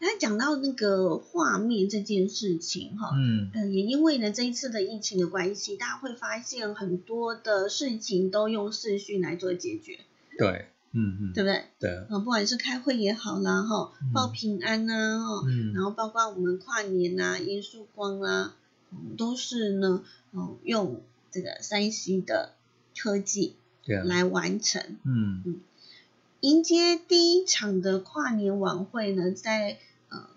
[0.00, 10.00] 那讲到那个画面这件事情哈，嗯，呃，也因为呢这一次的疫情的关系，大家会发现很多的事情都用视讯来做解决。
[10.36, 10.66] 对。
[10.96, 11.64] 嗯嗯，对不对？
[11.80, 15.42] 对啊，不管是开会也好啦，哈，报平安呐，哈，
[15.74, 18.54] 然后包括我们跨年呐、迎曙光啦，
[19.18, 21.02] 都是呢，哦，用
[21.32, 22.52] 这个山西的
[22.96, 23.56] 科技
[24.04, 24.80] 来完成。
[25.02, 25.60] 嗯嗯，
[26.40, 29.78] 迎接第一场的跨年晚会呢，在
[30.10, 30.28] 呃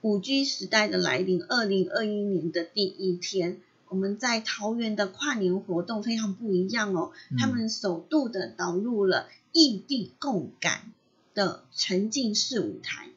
[0.00, 9.28] 五 G 时代的来临，二零二一年的第一天，我们在桃园的跨年活动非常不一样哦，他们首度的导入了。
[9.52, 10.92] 异地共感
[11.34, 13.08] 的沉浸式舞台，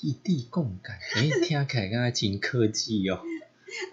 [0.00, 3.20] 异地共感， 哎，听起来刚才真科技哦。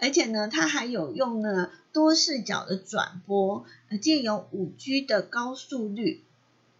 [0.00, 3.64] 而且呢，它还有用了多视角的转播，
[4.00, 6.22] 借由五 G 的高速率、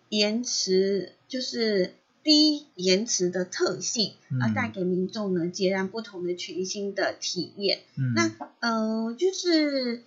[0.08, 7.80] 延迟，就是低延迟的特性，而带给民众呢截然不同的全新的体验。
[8.14, 8.30] 那
[8.60, 10.04] 呃，就是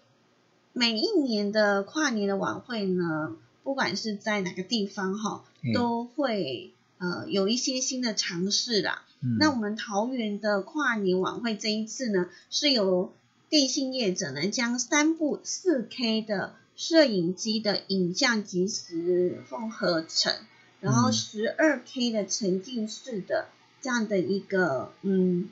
[0.72, 3.36] 每一年的跨年的晚会呢。
[3.66, 9.02] 不管是在哪个地方哈，都会呃有一些新的尝试啦。
[9.40, 13.12] 那我们桃园的跨年晚会这一次呢，是由
[13.50, 20.32] 电信业者呢将三部四 K 的摄影机的影像即时缝合成，
[20.80, 23.48] 然后十二 K 的沉浸式的
[23.82, 25.50] 这样的一个嗯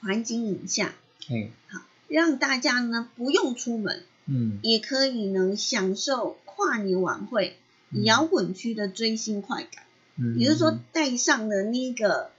[0.00, 0.94] 环境影像，
[1.28, 6.38] 嗯，好让大家呢不用出门，嗯，也可以能享受。
[6.58, 7.56] 跨年晚会，
[8.02, 9.84] 摇滚区的追星快感，
[10.16, 12.32] 嗯，比如说带上的那个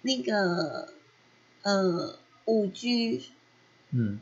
[0.00, 0.94] 那个
[1.62, 3.22] 呃五 G，
[3.90, 4.18] 嗯。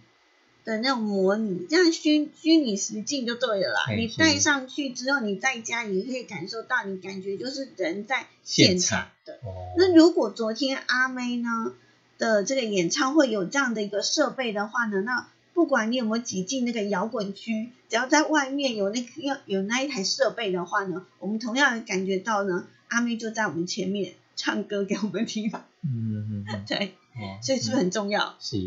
[0.66, 3.80] 的那种模拟，这样虚虚拟实境就对了啦。
[3.94, 9.38] 你带上去之后，你在家也可以感受到，你感觉就是人在现场的。
[9.76, 11.74] 那如果昨天阿妹呢
[12.16, 25.50] 的这个演唱会有这样的一个设备的话呢，那不管你有没有挤进那个摇滚区，只要在外面有那个要有那一台设备的话呢，我们同样感觉到呢，阿妹就在我们前面唱歌给我们听。
[25.82, 26.64] 嗯嗯嗯。
[26.68, 26.94] 对。
[27.40, 28.34] 所以是不是很重要？
[28.40, 28.58] 是。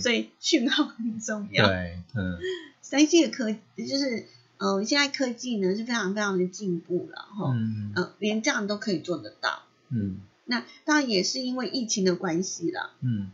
[0.00, 1.66] 所以讯号很重要。
[1.66, 1.98] 对。
[2.14, 2.38] 嗯。
[2.80, 4.24] 三 G 的科就是
[4.56, 7.52] 嗯，现在科技呢是非常非常的进步了哈。
[7.54, 7.92] 嗯。
[7.94, 9.64] 呃，连这样都可以做得到。
[9.90, 10.20] 嗯。
[10.46, 12.92] 那当然也是因为疫情的关系了。
[13.02, 13.30] 嗯。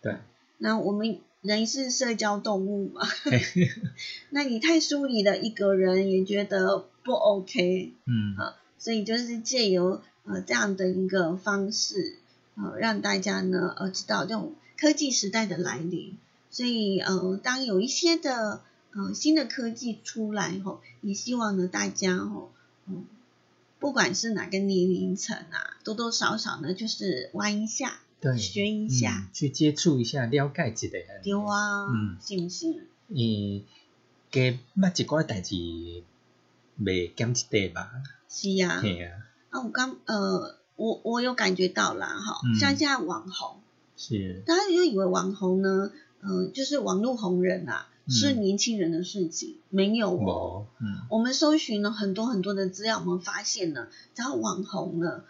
[0.00, 0.16] 对。
[0.56, 3.02] 那我们人是社交动物嘛，
[4.30, 8.36] 那你太疏离了一个人也觉得不 OK，嗯。
[8.36, 12.16] 啊，所以就是借由呃这样的一个方式，
[12.56, 16.16] 呃让大家呢呃知道这种科技时代的来临，
[16.50, 18.60] 所以呃当有一些的
[18.92, 22.48] 呃新的科技出来后，也希望呢大家哦
[22.86, 23.04] 嗯。
[23.78, 27.98] 不管是哪个年龄层啊，多多少少呢，就是玩一下，
[28.32, 30.88] 对，学一下，去接触一下，了解一下。
[31.22, 32.88] 对啊，嗯，是不是？
[33.08, 33.62] 嗯，
[34.30, 35.54] 给捌一寡代志，
[36.78, 37.90] 未减一点吧？
[38.28, 39.10] 是呀，对呀。
[39.50, 43.60] 啊，我刚呃，我我有感觉到啦，哈，像现在网红，
[43.96, 47.88] 是，大家就以为网红呢，嗯，就是网络红人啊。
[48.08, 50.68] 是年轻人的事情，没有哦。
[50.78, 55.24] 嗯，我们搜寻了很多很多的资料，我们发现呢，只要网红呢，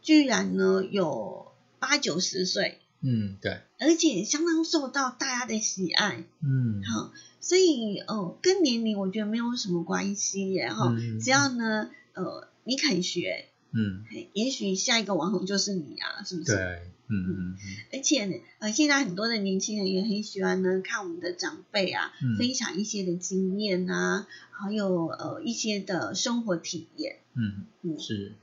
[0.00, 1.51] 居然呢有
[1.82, 2.78] 八九十岁。
[3.00, 3.60] 嗯，对。
[3.80, 6.24] 而且相当受到大家的喜爱。
[6.40, 10.94] 嗯，好，所以哦，跟年龄我觉得没有什么关系耶哈。
[11.20, 16.52] 只要呢，呃，你肯学，嗯，也许下一个网红就是你啊，是不是？
[16.54, 16.88] 对。
[17.08, 17.56] 嗯嗯嗯，
[17.92, 27.18] 而且呢，呃，现在很多的年轻人也很喜欢呢，看我们的长辈啊，分享一些的经验啊，还有呃一些的生活体验。
[27.34, 28.36] 嗯嗯是，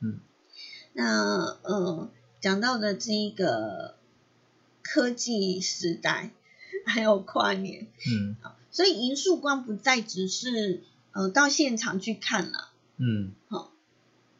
[0.00, 0.20] 嗯，
[0.92, 3.96] 那呃讲到的这一个
[4.82, 6.30] 科技时代，
[6.84, 8.36] 还有跨年，嗯，
[8.70, 13.72] 所以银树光不再只是呃到现场去看了，嗯，好，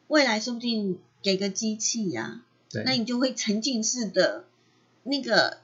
[0.07, 2.41] 未来说不定给个机器呀。
[2.85, 4.45] 那你就会沉浸式的，
[5.01, 5.57] 那个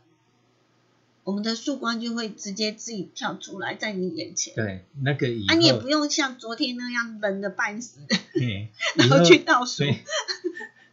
[1.23, 4.55] 我们的曙光就会直接自己跳出来在你眼前。
[4.55, 7.99] 对，那个啊，你也不用像昨天那样冷的半死，
[8.97, 9.83] 然后去倒数。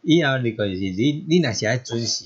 [0.03, 2.25] 以后那个是你你那是要准时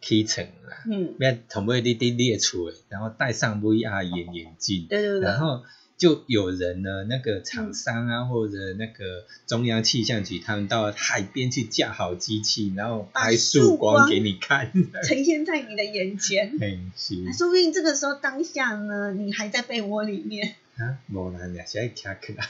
[0.00, 5.62] 起床啦，嗯，要同尾你伫你的厝，然后戴上 VR 眼眼镜，对对对，然后。
[5.98, 14.70] 就有人呢，那个厂商啊，或者那个中央气象局，他们到海边去架好机器，然后拍曙光给你看，
[15.02, 16.56] 呈现在你的眼前。
[16.56, 20.54] 很行，说不定这个时候当下呢，你还在被窝里面。
[20.76, 22.48] 啊，无啦，你现在卡起来。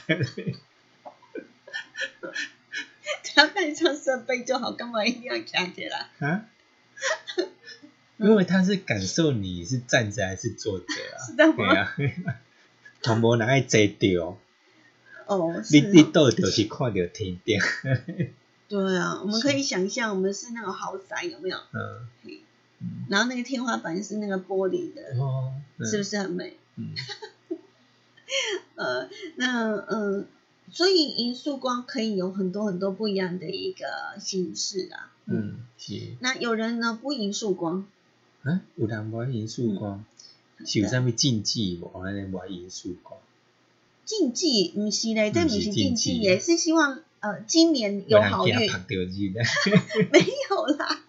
[3.39, 6.09] 只要带上设备就好，干嘛一定要卡起来？
[6.19, 6.45] 啊？
[8.17, 11.23] 因为他是感受你是站着还是坐着啊？
[11.25, 12.35] 是这样吗？
[13.01, 14.37] 同无人爱坐着，
[15.25, 17.61] 哦，你你倒就是看到天顶。
[18.67, 21.57] 对啊，我们可以想象，我们是那个豪宅，有没有？
[21.71, 22.07] 嗯。
[23.09, 25.53] 然后那个天花板是那个玻璃的，哦，
[25.85, 26.57] 是不是很美？
[26.75, 26.93] 嗯。
[28.75, 30.27] 呃，那嗯，
[30.71, 33.85] 所以银束光可以有很多很多不一样的一个
[34.19, 35.11] 形式啊。
[35.25, 35.99] 嗯，是。
[36.19, 37.85] 那有人呢不银束光？
[38.43, 40.05] 嗯，有人不银束光。
[40.65, 42.01] 是有啥物禁忌无？
[42.01, 43.17] 安尼无因素光。
[44.03, 48.53] 禁忌毋是咧，这毋是禁忌，也是希望呃今年有好运。
[50.11, 51.01] 没有啦。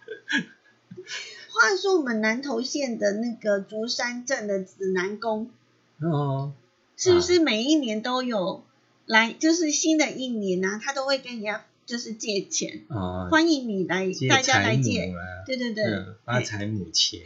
[1.53, 5.51] 话说我们南投县的那个竹山镇的指南宫，
[5.99, 6.53] 哦，
[6.96, 8.62] 是不是每一年都有
[9.11, 9.33] 来？
[9.33, 11.64] 就是新的一年啊，他都会跟人家。
[11.87, 12.85] 就是借钱，
[13.33, 15.12] 欢迎你来，大家来借，
[15.44, 15.85] 对对对，
[16.25, 17.20] 发财母钱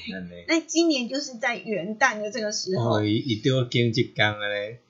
[0.49, 4.81] 那今年就是在元旦的这个时候，哦，一定要经济讲嘞。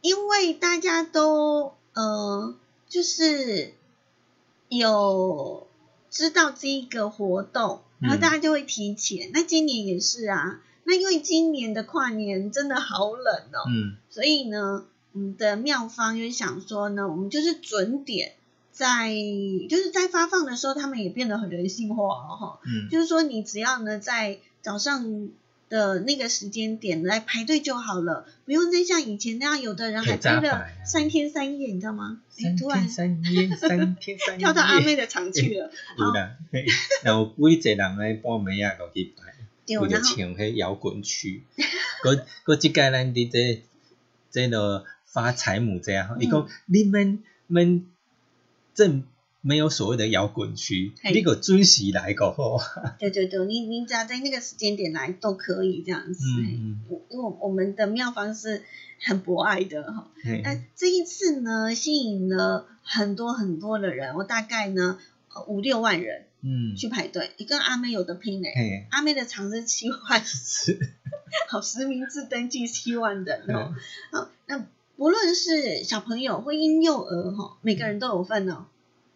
[0.00, 2.56] 因为大家都呃，
[2.88, 3.74] 就是
[4.70, 5.68] 有
[6.10, 9.30] 知道这一个活动，然后大家就会提前。
[9.32, 14.84] 那今年也是啊，那因为今年的跨年真的好冷哦，嗯，所以呢，
[15.16, 18.34] 我们的妙方就是想说呢，我们就是准点。
[18.70, 19.08] 在
[19.70, 25.30] 就是在发放的时候，他们也变得很人性化哦，哈，嗯，就是说你只要呢在早上
[25.70, 32.20] 的那个时间点来排队就好了，不用再像以前那样，有的人还排了三天三夜，你知道吗？
[32.28, 35.70] 三天三夜，三天三夜，跳到阿妹的场去了。
[35.96, 36.36] 有啦，
[37.02, 41.42] 然后规则人咧半暝啊，就去排，为了抢迄摇滚区。
[42.04, 43.62] 嗰嗰即届咱伫这
[44.30, 44.84] 这个
[45.16, 47.86] 发财母这样，伊讲你们们。
[48.76, 49.04] 正
[49.40, 52.60] 没有所谓的摇滚区，那个准时来过后。
[52.98, 56.26] 对对对，你你只要在那个时间点来都可以这样子。
[56.40, 57.00] 嗯嗯。
[57.08, 58.62] 因为我们的妙方是
[59.00, 60.10] 很博爱的哈。
[60.44, 64.98] 那这一次呢，吸引了很多很多的人，我大概呢
[65.46, 67.30] 五六万人，嗯，去排队。
[67.38, 68.86] 你跟阿妹有的拼嘞。
[68.90, 70.20] 阿妹的场是七万。
[70.22, 70.78] 是。
[71.48, 73.74] 好，实名制登记七万人哦。
[74.12, 74.66] 好，那。
[74.96, 78.64] 不论是小朋友或婴幼儿哈，每个人都有份哦，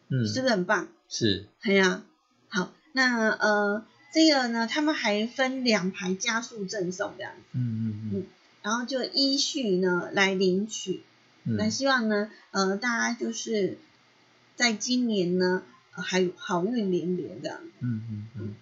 [0.08, 0.88] 嗯，是不是很棒？
[1.08, 2.02] 是，对呀。
[2.48, 8.26] 好，那呃，这个呢，他们还分两排加速赠送这样子，嗯嗯嗯，
[8.62, 11.02] 然后就依序呢来领取，
[11.44, 13.78] 那希望呢，呃，大家就是
[14.56, 15.62] 在今年呢，
[15.92, 18.54] 还好运连连这样，嗯嗯嗯，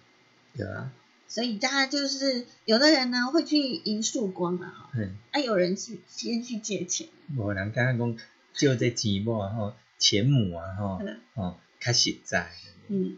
[0.55, 0.91] 对啊，
[1.29, 4.99] 所以大家就是有的人呢会去银树光啊，哈，
[5.31, 7.07] 啊有人去先去借钱，
[7.37, 8.17] 无人刚刚讲
[8.53, 10.99] 借这钱无吼，钱母啊吼，
[11.35, 12.51] 哦，较实在，
[12.89, 13.17] 嗯，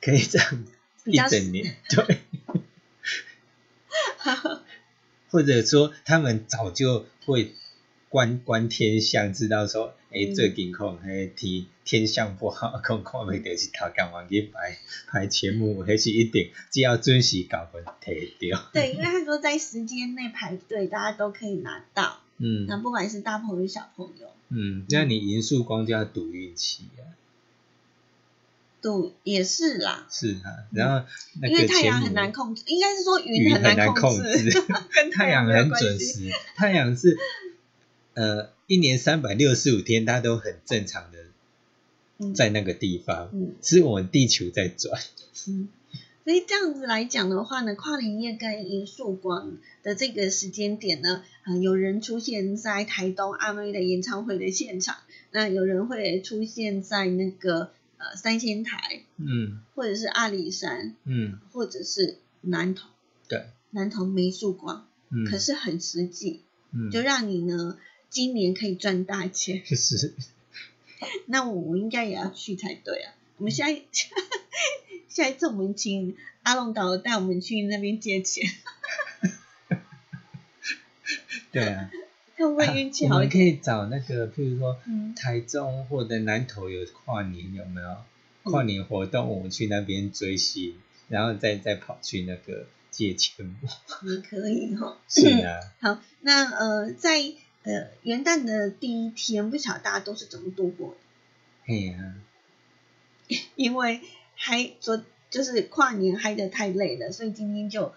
[0.00, 0.64] 可以这样。
[1.04, 2.20] 一整年， 对，
[5.30, 7.56] 或者说他们早就会
[8.12, 14.76] 观观天象，知道说，哎，最近可能天天象不好， 可能看袂到是头干嘛去排
[15.08, 18.68] 排节目，还是一定只要准时搞分提掉。
[18.74, 22.18] 对，因为他说在时间内排队，大家都可以拿到。
[22.36, 27.16] 嗯，那不管是大朋友小朋友，嗯，那你银数光就要赌运气啊。
[28.82, 31.06] 度也是啦，是啊，然后
[31.40, 34.50] 因为太阳很难控制，应该是说云很难控制，
[34.92, 37.16] 跟太阳很准时，太阳是
[38.14, 45.00] 呃一年三百六十五天，它都很正常的在那个地方，嗯是我们地球在转。
[45.48, 45.68] 嗯，
[46.24, 54.96] 所以这样子来讲的话呢，跨年夜跟银树光的这个时间点呢，啊，有人出现在台东阿妹的演唱会的现场，
[55.30, 57.70] 那有人会出现在那个。
[58.04, 62.88] 呃，三仙台，嗯，或者是阿里山，嗯，或者是南投，
[63.28, 66.40] 对，南投没曙光，嗯，可是很实际，
[66.72, 67.78] 嗯，就让你呢
[68.12, 70.12] 今年可以赚大钱， 是，
[71.24, 73.14] 那我应该也要去才对啊。
[73.38, 73.84] 我们下一
[75.08, 78.46] 下一次我们请阿龙导带我们去那边借钱，
[81.50, 81.90] 对啊。
[82.36, 83.14] 会不会运气好？
[83.14, 84.76] 我们可以找那个，譬如说
[85.14, 87.96] 台中或者南投有跨年，有没有
[88.42, 89.28] 跨年活动？
[89.28, 90.74] 我们去那边追星，
[91.08, 93.54] 然后再再跑去那个借钱。
[94.02, 94.98] 也可以哈。
[95.08, 95.60] 是啊。
[95.80, 97.22] 好，那呃，在
[97.64, 100.96] 呃元旦的第一天，不晓得大家都是怎么度过的？
[101.64, 102.14] 嘿呀，
[103.54, 104.00] 因为
[104.34, 107.92] 嗨昨就是跨年嗨的太累了，所以今天就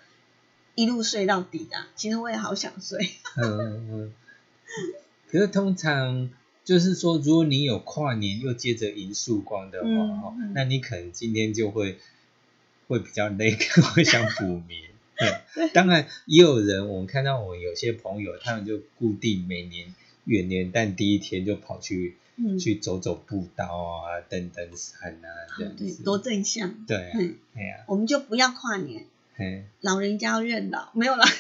[0.76, 1.88] 一路睡到底啊。
[1.96, 3.10] 其实我也好想睡。
[3.36, 4.14] 嗯嗯嗯。
[5.32, 6.30] 可是通常
[6.64, 9.88] 就是说，如果你有跨年又接着迎曙光的话，
[10.22, 12.00] 哈，那你可能今天就会
[12.88, 13.58] 会比较累，
[13.94, 14.92] 会想补眠。
[15.56, 19.94] 对，当然也有人，我们看到我有些朋友，他们就固定每年
[20.26, 22.18] 元年但第一天就跑去
[22.60, 26.86] 去走走步道啊，登登山啊，这样子，多正向。
[26.86, 27.28] 对，对
[27.64, 29.06] 呀，我们就不要跨年，
[29.82, 31.24] 老人家要认老，没有了。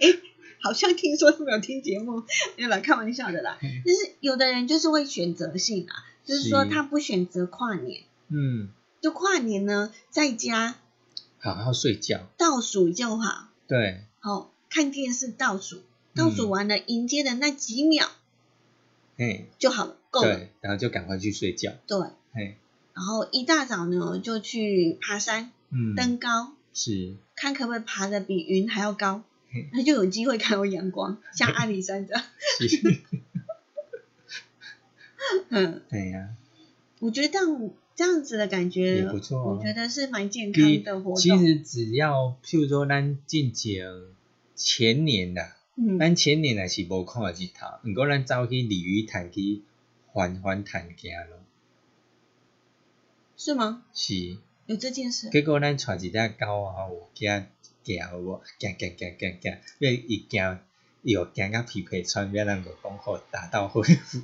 [0.00, 0.20] 哎。
[0.62, 2.22] 好像听说是没有听节目，
[2.58, 3.58] 没有来开玩笑的啦。
[3.62, 8.68] 就是有的人就是会选择性啊，就是说他不选择跨年，嗯，
[9.00, 10.76] 就跨年呢在家
[11.40, 15.80] 好好睡觉，倒数就好，对，好看电视倒数，
[16.14, 18.08] 倒数完了迎接的那几秒，
[19.16, 21.98] 哎，就好了，够了，然后就赶快去睡觉，对，
[22.32, 22.56] 哎，
[22.94, 29.22] 然后一大早呢就去爬山，嗯，登高，是，看可不可以爬的比云还要高。
[29.72, 32.22] 那就有机会看到阳光，像阿里山这样。
[35.50, 36.28] 嗯，对呀。
[37.00, 37.70] 我觉得这样
[38.00, 41.16] 这样子的感觉也不错，我觉得是蛮健康的活动。
[41.16, 43.84] 其实只要譬如说咱进前
[44.54, 45.58] 前年啦，
[45.98, 49.64] 咱前年也是无看日头，不过咱走去鲤鱼潭去
[50.06, 51.40] 缓缓探行咯。
[53.36, 53.82] 是吗？
[53.92, 54.38] 是。
[54.64, 55.28] 有这件事。
[55.28, 57.46] 结果咱带一只狗啊，有惊。
[57.84, 60.58] 行无，行行行行行，要一行，
[61.02, 64.20] 又行到皮皮穿，要让个讲好打到恢复。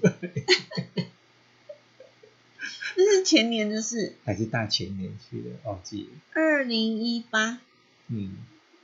[2.96, 5.50] 那是前年的事，还是大前年去的？
[5.64, 6.08] 忘记了。
[6.32, 7.60] 二零一八。
[8.08, 8.36] 嗯。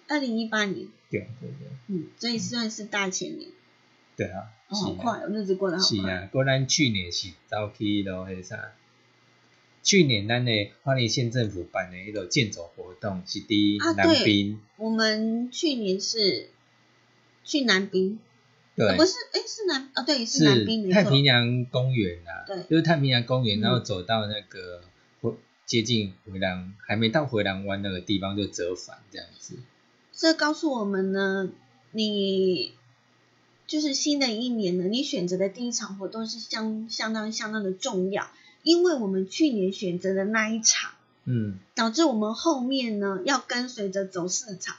[0.08, 0.88] 二零一八年。
[1.10, 1.68] 对对对。
[1.88, 3.50] 嗯，所以算是大前年。
[4.16, 4.50] 对啊。
[4.68, 5.96] 好快，日子过得好快。
[5.96, 8.72] 是啊，果然去年是早去咯，迄啥？
[9.82, 14.60] 去年咱的花莲县政府办的一个健走活动是伫南滨。
[14.76, 16.48] 我们去年是
[17.44, 18.20] 去南滨，
[18.74, 24.82] 对，不是，哎，是南啊，对，是南滨太平洋公园啊，对，就是太平洋公园，然后走到那个
[25.20, 25.34] 回
[25.66, 29.58] 接近回廊，还没到回廊湾那个地方就折返这样子。
[30.12, 31.50] 这告诉我们呢，
[31.90, 32.74] 你
[33.66, 38.28] 就是新的一年呢，你选择的第一场活动是相相当相当的重要。
[38.62, 40.92] 因为我们去年选择的那一场，
[41.24, 44.76] 嗯，导致我们后面呢要跟随着走市场。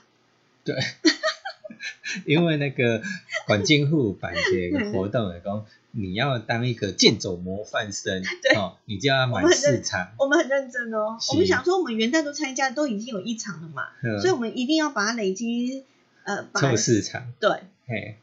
[0.63, 0.73] 对，
[2.25, 3.01] 因为那个
[3.47, 8.23] 管金户办一个活动来讲，你要当一个健走模范生，
[8.55, 10.11] 哦，你就要买四场。
[10.17, 13.83] 我们很认真哦，我们想说我们元旦都参加，都已经有一场了嘛，
[14.19, 15.83] 所以我们一定要把它累积，
[16.23, 17.33] 呃，凑四场。
[17.39, 17.49] 对，
[17.85, 18.17] 嘿，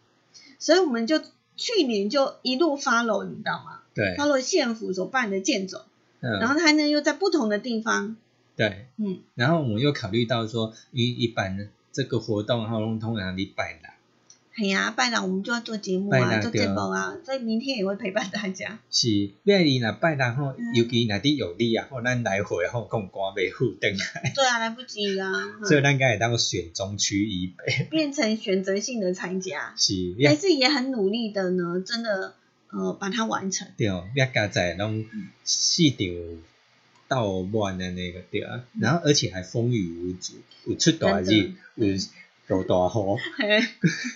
[0.58, 1.20] 所以我们就
[1.56, 3.80] 去年就一路 follow，你知道吗？
[3.94, 5.84] 对，follow 县府所办的健走，
[6.20, 8.16] 然后他呢又在不同的地方。
[8.56, 13.94] 对，嗯，然后我们又考虑到说，一一般这个活动，然后通常礼拜啦。
[14.56, 18.78] 系啊，拜六我们就要做节目啊，做节目啊，所以明天也会陪伴大家。
[18.90, 24.32] 是，拜二那拜六吼，尤其那啲有利啊，吼，咱来回吼，共瓜未付登来。
[24.34, 25.32] 对啊，来不及啊。
[25.64, 29.72] 所以咱该当选中区以北，变成选择性的参加。
[29.76, 32.34] 是，但是也很努力的呢，真的
[32.70, 33.68] 呃把它完成。
[33.78, 35.06] 对，要加在拢
[35.44, 35.98] 四场
[37.10, 40.34] 到满的那个对啊，然后而且还风雨无阻，
[40.64, 41.86] 有出大日，有。
[42.48, 42.74] 落大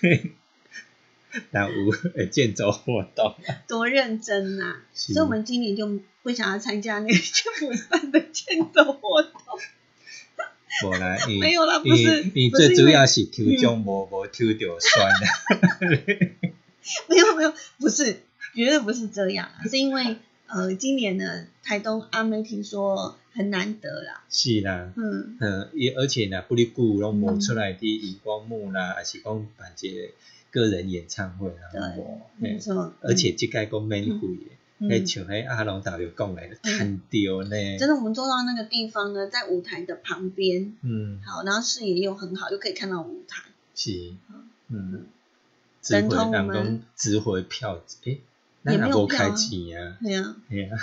[0.02, 0.32] 雨，
[1.52, 3.36] 然后有诶健走活动，
[3.68, 4.74] 多认真呐！
[4.92, 9.30] 所以，我们今年就不想要参加那个健普办的健走活动。
[10.82, 15.26] 无啦， 没有啦，不是，你最主要是抽奖无无抽到算的。
[17.08, 18.20] 没有没有，不是，
[18.52, 20.16] 绝对不是这样，是因为
[20.46, 23.16] 呃，今年呢，台东阿妹听说。
[23.36, 25.36] 很难得啦，是啦，嗯。
[25.40, 30.12] 嗯，也而且呢，不离故拢摸出来的荧光幕啦，还是讲办些
[30.52, 32.04] 个人演唱会啦，对，
[32.36, 34.20] 没错，而且即个讲免费
[34.78, 37.50] 的，迄像迄阿龙导游讲来很丢呢。
[37.76, 43.42] 真的，我们坐到那个地方呢，在舞台的旁边，嗯，好，然后视野又很好，又可以看到舞台，
[43.74, 44.12] 是，
[44.68, 45.06] 嗯，
[45.82, 48.33] 指挥人工指挥票，诶，那
[48.64, 50.68] 也无开钱呀，对呀，对呀。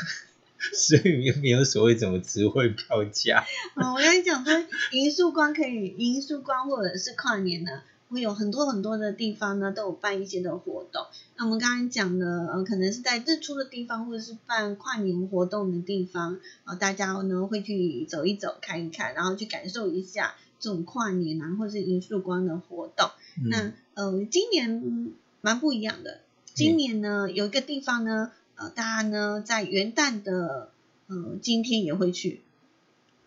[0.75, 3.43] 所以也没有所谓怎么值回票价。
[3.75, 4.53] 嗯， 我跟你讲说，
[4.91, 11.03] 银树光可以，银树光或者是跨年呢，会有很多很多的地方呢，都有办一些的活动。
[11.36, 23.09] 那我们刚刚讲的，呃，可能是在日出的地方，或者是办跨年活动的地方，啊，大家呢会去走一走，看一看，然后去感受一下这种跨年啊，或者是银树光的活动。
[23.49, 25.11] 那呃，今年
[25.41, 26.19] 蛮不一样的。
[26.54, 28.32] 今年呢，有一个地方呢。
[28.56, 30.70] 呃，大家呢在元旦的
[31.08, 32.41] 呃今天也会去，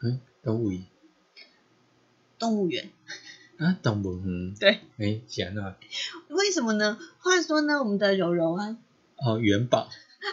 [0.01, 0.85] 嗯，动物园，
[2.39, 2.89] 动物园。
[3.59, 5.77] 啊，动物园，对，哎，讲啊，
[6.29, 6.99] 为什么呢？
[7.19, 8.77] 话说呢，我们的柔柔啊，
[9.17, 9.89] 哦，元宝，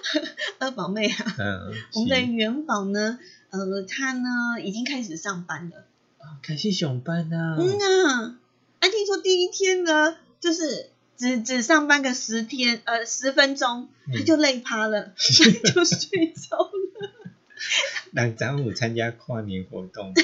[0.60, 3.18] 二宝妹啊，嗯，我们的元宝呢，
[3.50, 4.30] 呃，他呢
[4.64, 5.78] 已经开始上班了，
[6.20, 8.38] 啊，开始上班啊，嗯啊，
[8.82, 10.92] 啊，听说第一天呢，就是。
[11.22, 17.12] 只只上班个十天，呃，十分钟，他就累趴了， 他就睡着了。
[18.10, 20.16] 那张午参加跨年活动？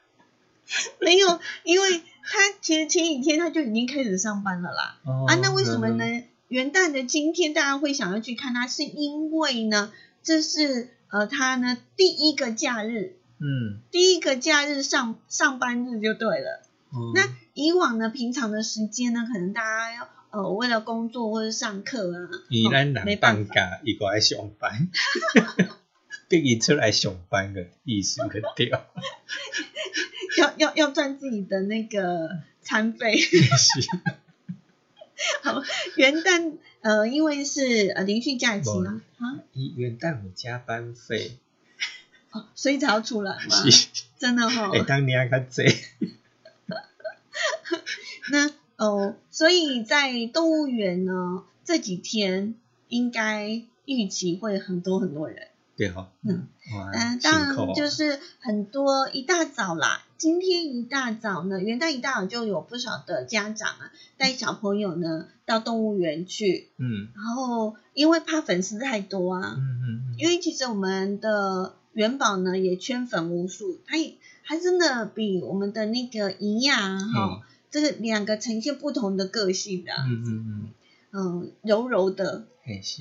[0.98, 4.96] 没有，因为他其实前几天他就已经开始上班了啦。
[5.28, 6.22] 啊，那为什么呢？
[6.48, 16.62] 元旦的今天大家会想要去看他，是因为呢，这是呃他呢第一个假日，嗯，第一个假日上上班日就对了。
[17.14, 20.13] 那以往呢，平常的时间呢，可能大家要。
[20.34, 24.88] 呃，为了工作或者上课啊，伊咱人放假，伊个爱上班，
[26.26, 28.68] 逼伊出来上班的意思个对。
[30.36, 33.14] 要要要赚自己的那个餐费。
[35.44, 35.62] 好，
[35.94, 39.38] 元旦呃，因为是呃连续假期嘛，啊，
[39.76, 41.38] 元旦有加班费，
[42.32, 43.56] 哦，所以才要出来嘛，
[44.18, 44.72] 真的哈。
[44.74, 45.62] 哎，当年较济。
[48.32, 48.50] 那。
[48.76, 52.54] 哦，所以在动物园呢，这几天
[52.88, 55.48] 应该预期会很多很多人。
[55.76, 56.46] 对哈，嗯，
[56.92, 77.40] 嗯，当然就是很多一大早啦，今天一大早呢，元旦一大早就有不少的家长啊，带小朋友呢到动物园去，嗯，然后因为怕粉丝太多啊，嗯嗯，因为其实我们的元宝呢也圈粉无数，他也还真的比我们的那个营养哈。
[77.74, 80.70] 这是两个呈现不同的个性的，嗯嗯嗯，
[81.10, 82.44] 嗯，柔柔的，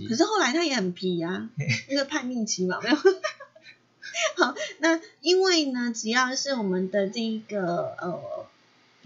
[0.09, 1.47] 可是后来他也很皮呀，
[1.89, 2.95] 那个叛逆期嘛，没有。
[2.95, 8.47] 好，那因为呢，只要是我们的这一个呃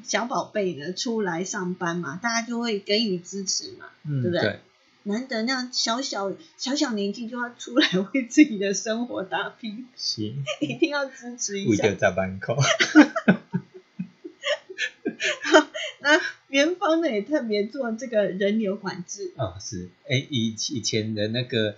[0.06, 3.88] 小宝贝的出来上班嘛，大家就会给予支持嘛，
[4.22, 4.62] 对不对？
[5.04, 11.94] 难得那样小小小小年纪就要出来 为自己的生活打拼，行， 一定要支持一下。
[11.94, 12.56] 在班口。
[16.58, 19.32] 那元芳呢也特别做这个人流管制。
[19.38, 19.90] 哦，是。
[20.10, 21.76] 哎以以前的那个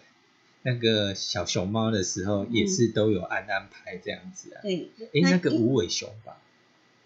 [0.63, 4.61] 那个小熊猫的时候，也是都有安安排这样子啊。
[4.61, 6.41] 对，哎那个无尾熊吧，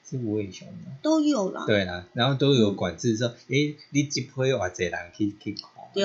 [0.08, 0.98] 是无尾熊吗？
[1.02, 1.66] 都有了。
[1.66, 6.04] 对啦，然后都有管制说，诶，你一批偌济人去去看，对，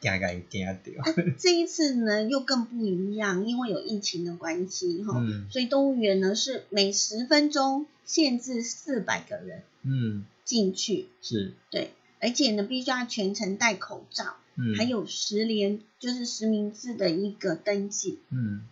[0.00, 1.04] 惊个惊掉。
[1.38, 14.36] 这一次呢又更不一样，因为有疫情的关系哈，所以动物园呢是每十分钟限制四百个人，嗯，进去是，对，而且呢必须要全程戴口罩。
[14.78, 18.18] 还有实联，就是实名制的一个登记。
[18.30, 18.62] 嗯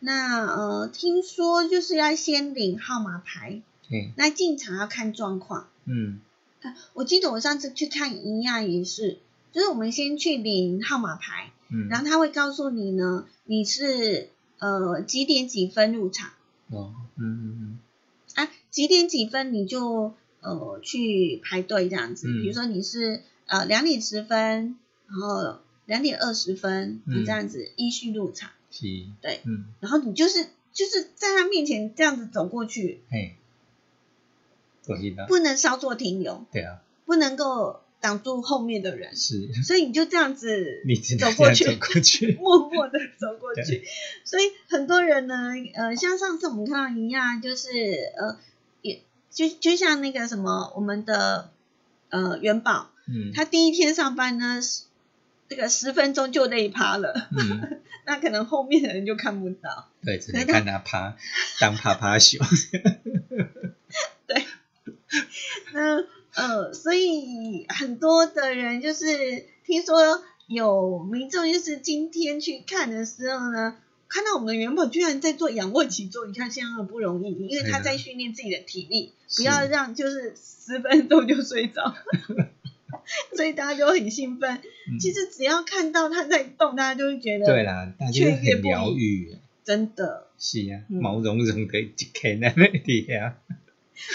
[0.00, 3.62] 那呃，听说就是要先领号码牌。
[3.88, 4.12] 对。
[4.16, 5.68] 那进场要看状况。
[5.84, 6.20] 嗯。
[6.92, 9.18] 我记得我上次去看一样也是，
[9.52, 14.28] 就是我们先去领号码牌，嗯，然后他会告诉你呢，你是
[14.58, 16.30] 呃几点几分入场。
[16.70, 16.94] 哦。
[17.16, 17.78] 嗯嗯嗯。
[18.34, 23.22] 啊，几点几分你就呃去排队这样子，比如说你是。
[23.46, 24.76] 呃，两点十分，
[25.08, 28.54] 然后两点二十分，你这样子依序入场，是，
[29.20, 33.34] 对，嗯，然后你就是就是在他面前这样子走过去，嘿，
[35.26, 40.82] 不能稍作停留，对啊，不能够挡住后面的人，是，所以你就这样子
[41.18, 43.84] 走过去，走过去， 默默的走过去，
[44.24, 47.68] 所以很多人呢，呃，像上次我们看到一样，就是
[48.16, 48.38] 呃，
[48.82, 51.50] 也就就像那个什么，我们的
[52.10, 52.90] 呃元宝。
[53.34, 54.60] 他第一天上班呢，
[55.50, 57.28] 这个十分钟就累趴了，
[58.06, 61.16] 那可能后面的人就看不到，对，只能看他趴，
[61.58, 62.38] 当趴趴熊。
[64.28, 64.44] 对，
[65.72, 73.76] 那呃，所以很多的人就是听说有民众就是今天去看的时候呢，
[74.06, 81.96] 看到我们的元宝居然在做仰卧起坐，你看现在很不容易，因为他在训练自己的体力，不要让就是十分钟就睡着。
[83.36, 84.60] 所以大家就很兴奋。
[85.00, 89.36] 其实只要看到它在动，大家就会觉得对啦，大家很疗愈。
[89.62, 93.36] 真的是啊，毛茸茸的一片在那里啊。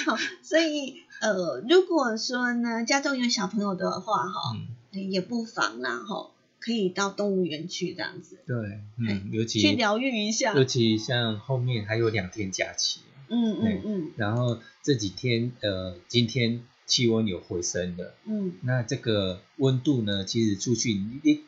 [0.06, 4.58] 好，所以呃，如果说呢，家中有小朋友的话，哈，
[4.92, 8.40] 也不妨啦，哈，可以到动物园去这样子。
[8.46, 8.56] 对，
[8.98, 10.54] 嗯，尤其去疗愈一下。
[10.56, 13.00] 尤其像后面还有两天假期，
[13.30, 16.64] 嗯嗯嗯，然后这几天呃，今天。
[16.86, 21.42] 气温有回升的，嗯，那这个温度呢，其实出去你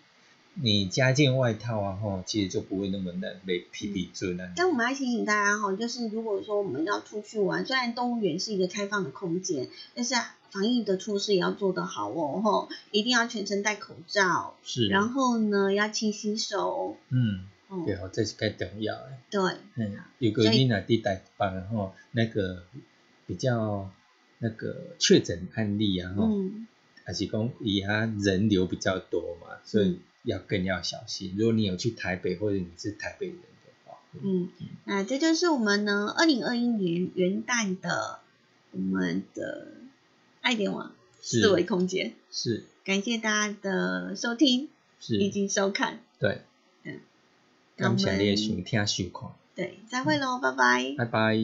[0.59, 4.51] 你加件外套啊，吼，其实就不会那么冷，被皮皮准啊。
[4.55, 10.15] 但我们要提醒大家哈，就是如果说我们要出去玩，虽然动物园是一个开放的空间，但是
[10.49, 17.45] 防疫的措施也要做得好哦，吼，一定要全程戴口罩，是，然后呢要勤洗手，嗯，
[17.85, 19.11] 对哦，这是该重要的。
[19.29, 19.41] 对，
[19.75, 22.63] 嗯，有个你那地带班吼，那个
[23.27, 23.91] 比较。
[24.39, 26.29] 那个确诊案例啊，哈，
[27.03, 31.35] 还是讲以他人流比较多嘛，所以要更要小心。
[31.37, 33.41] 如果你有去台北或者你是台北人的
[33.85, 34.49] 话，嗯，
[34.85, 38.19] 那这就是我们呢，二零二一年元旦的
[38.71, 39.67] 我们的
[40.41, 42.63] 爱点网四维空间，是。
[42.85, 44.69] 感谢大家的收听
[45.09, 46.39] 以及收看，对，
[46.83, 47.01] 嗯，
[47.75, 51.37] 感谢你的收听收看，对，再会喽，拜拜，拜拜。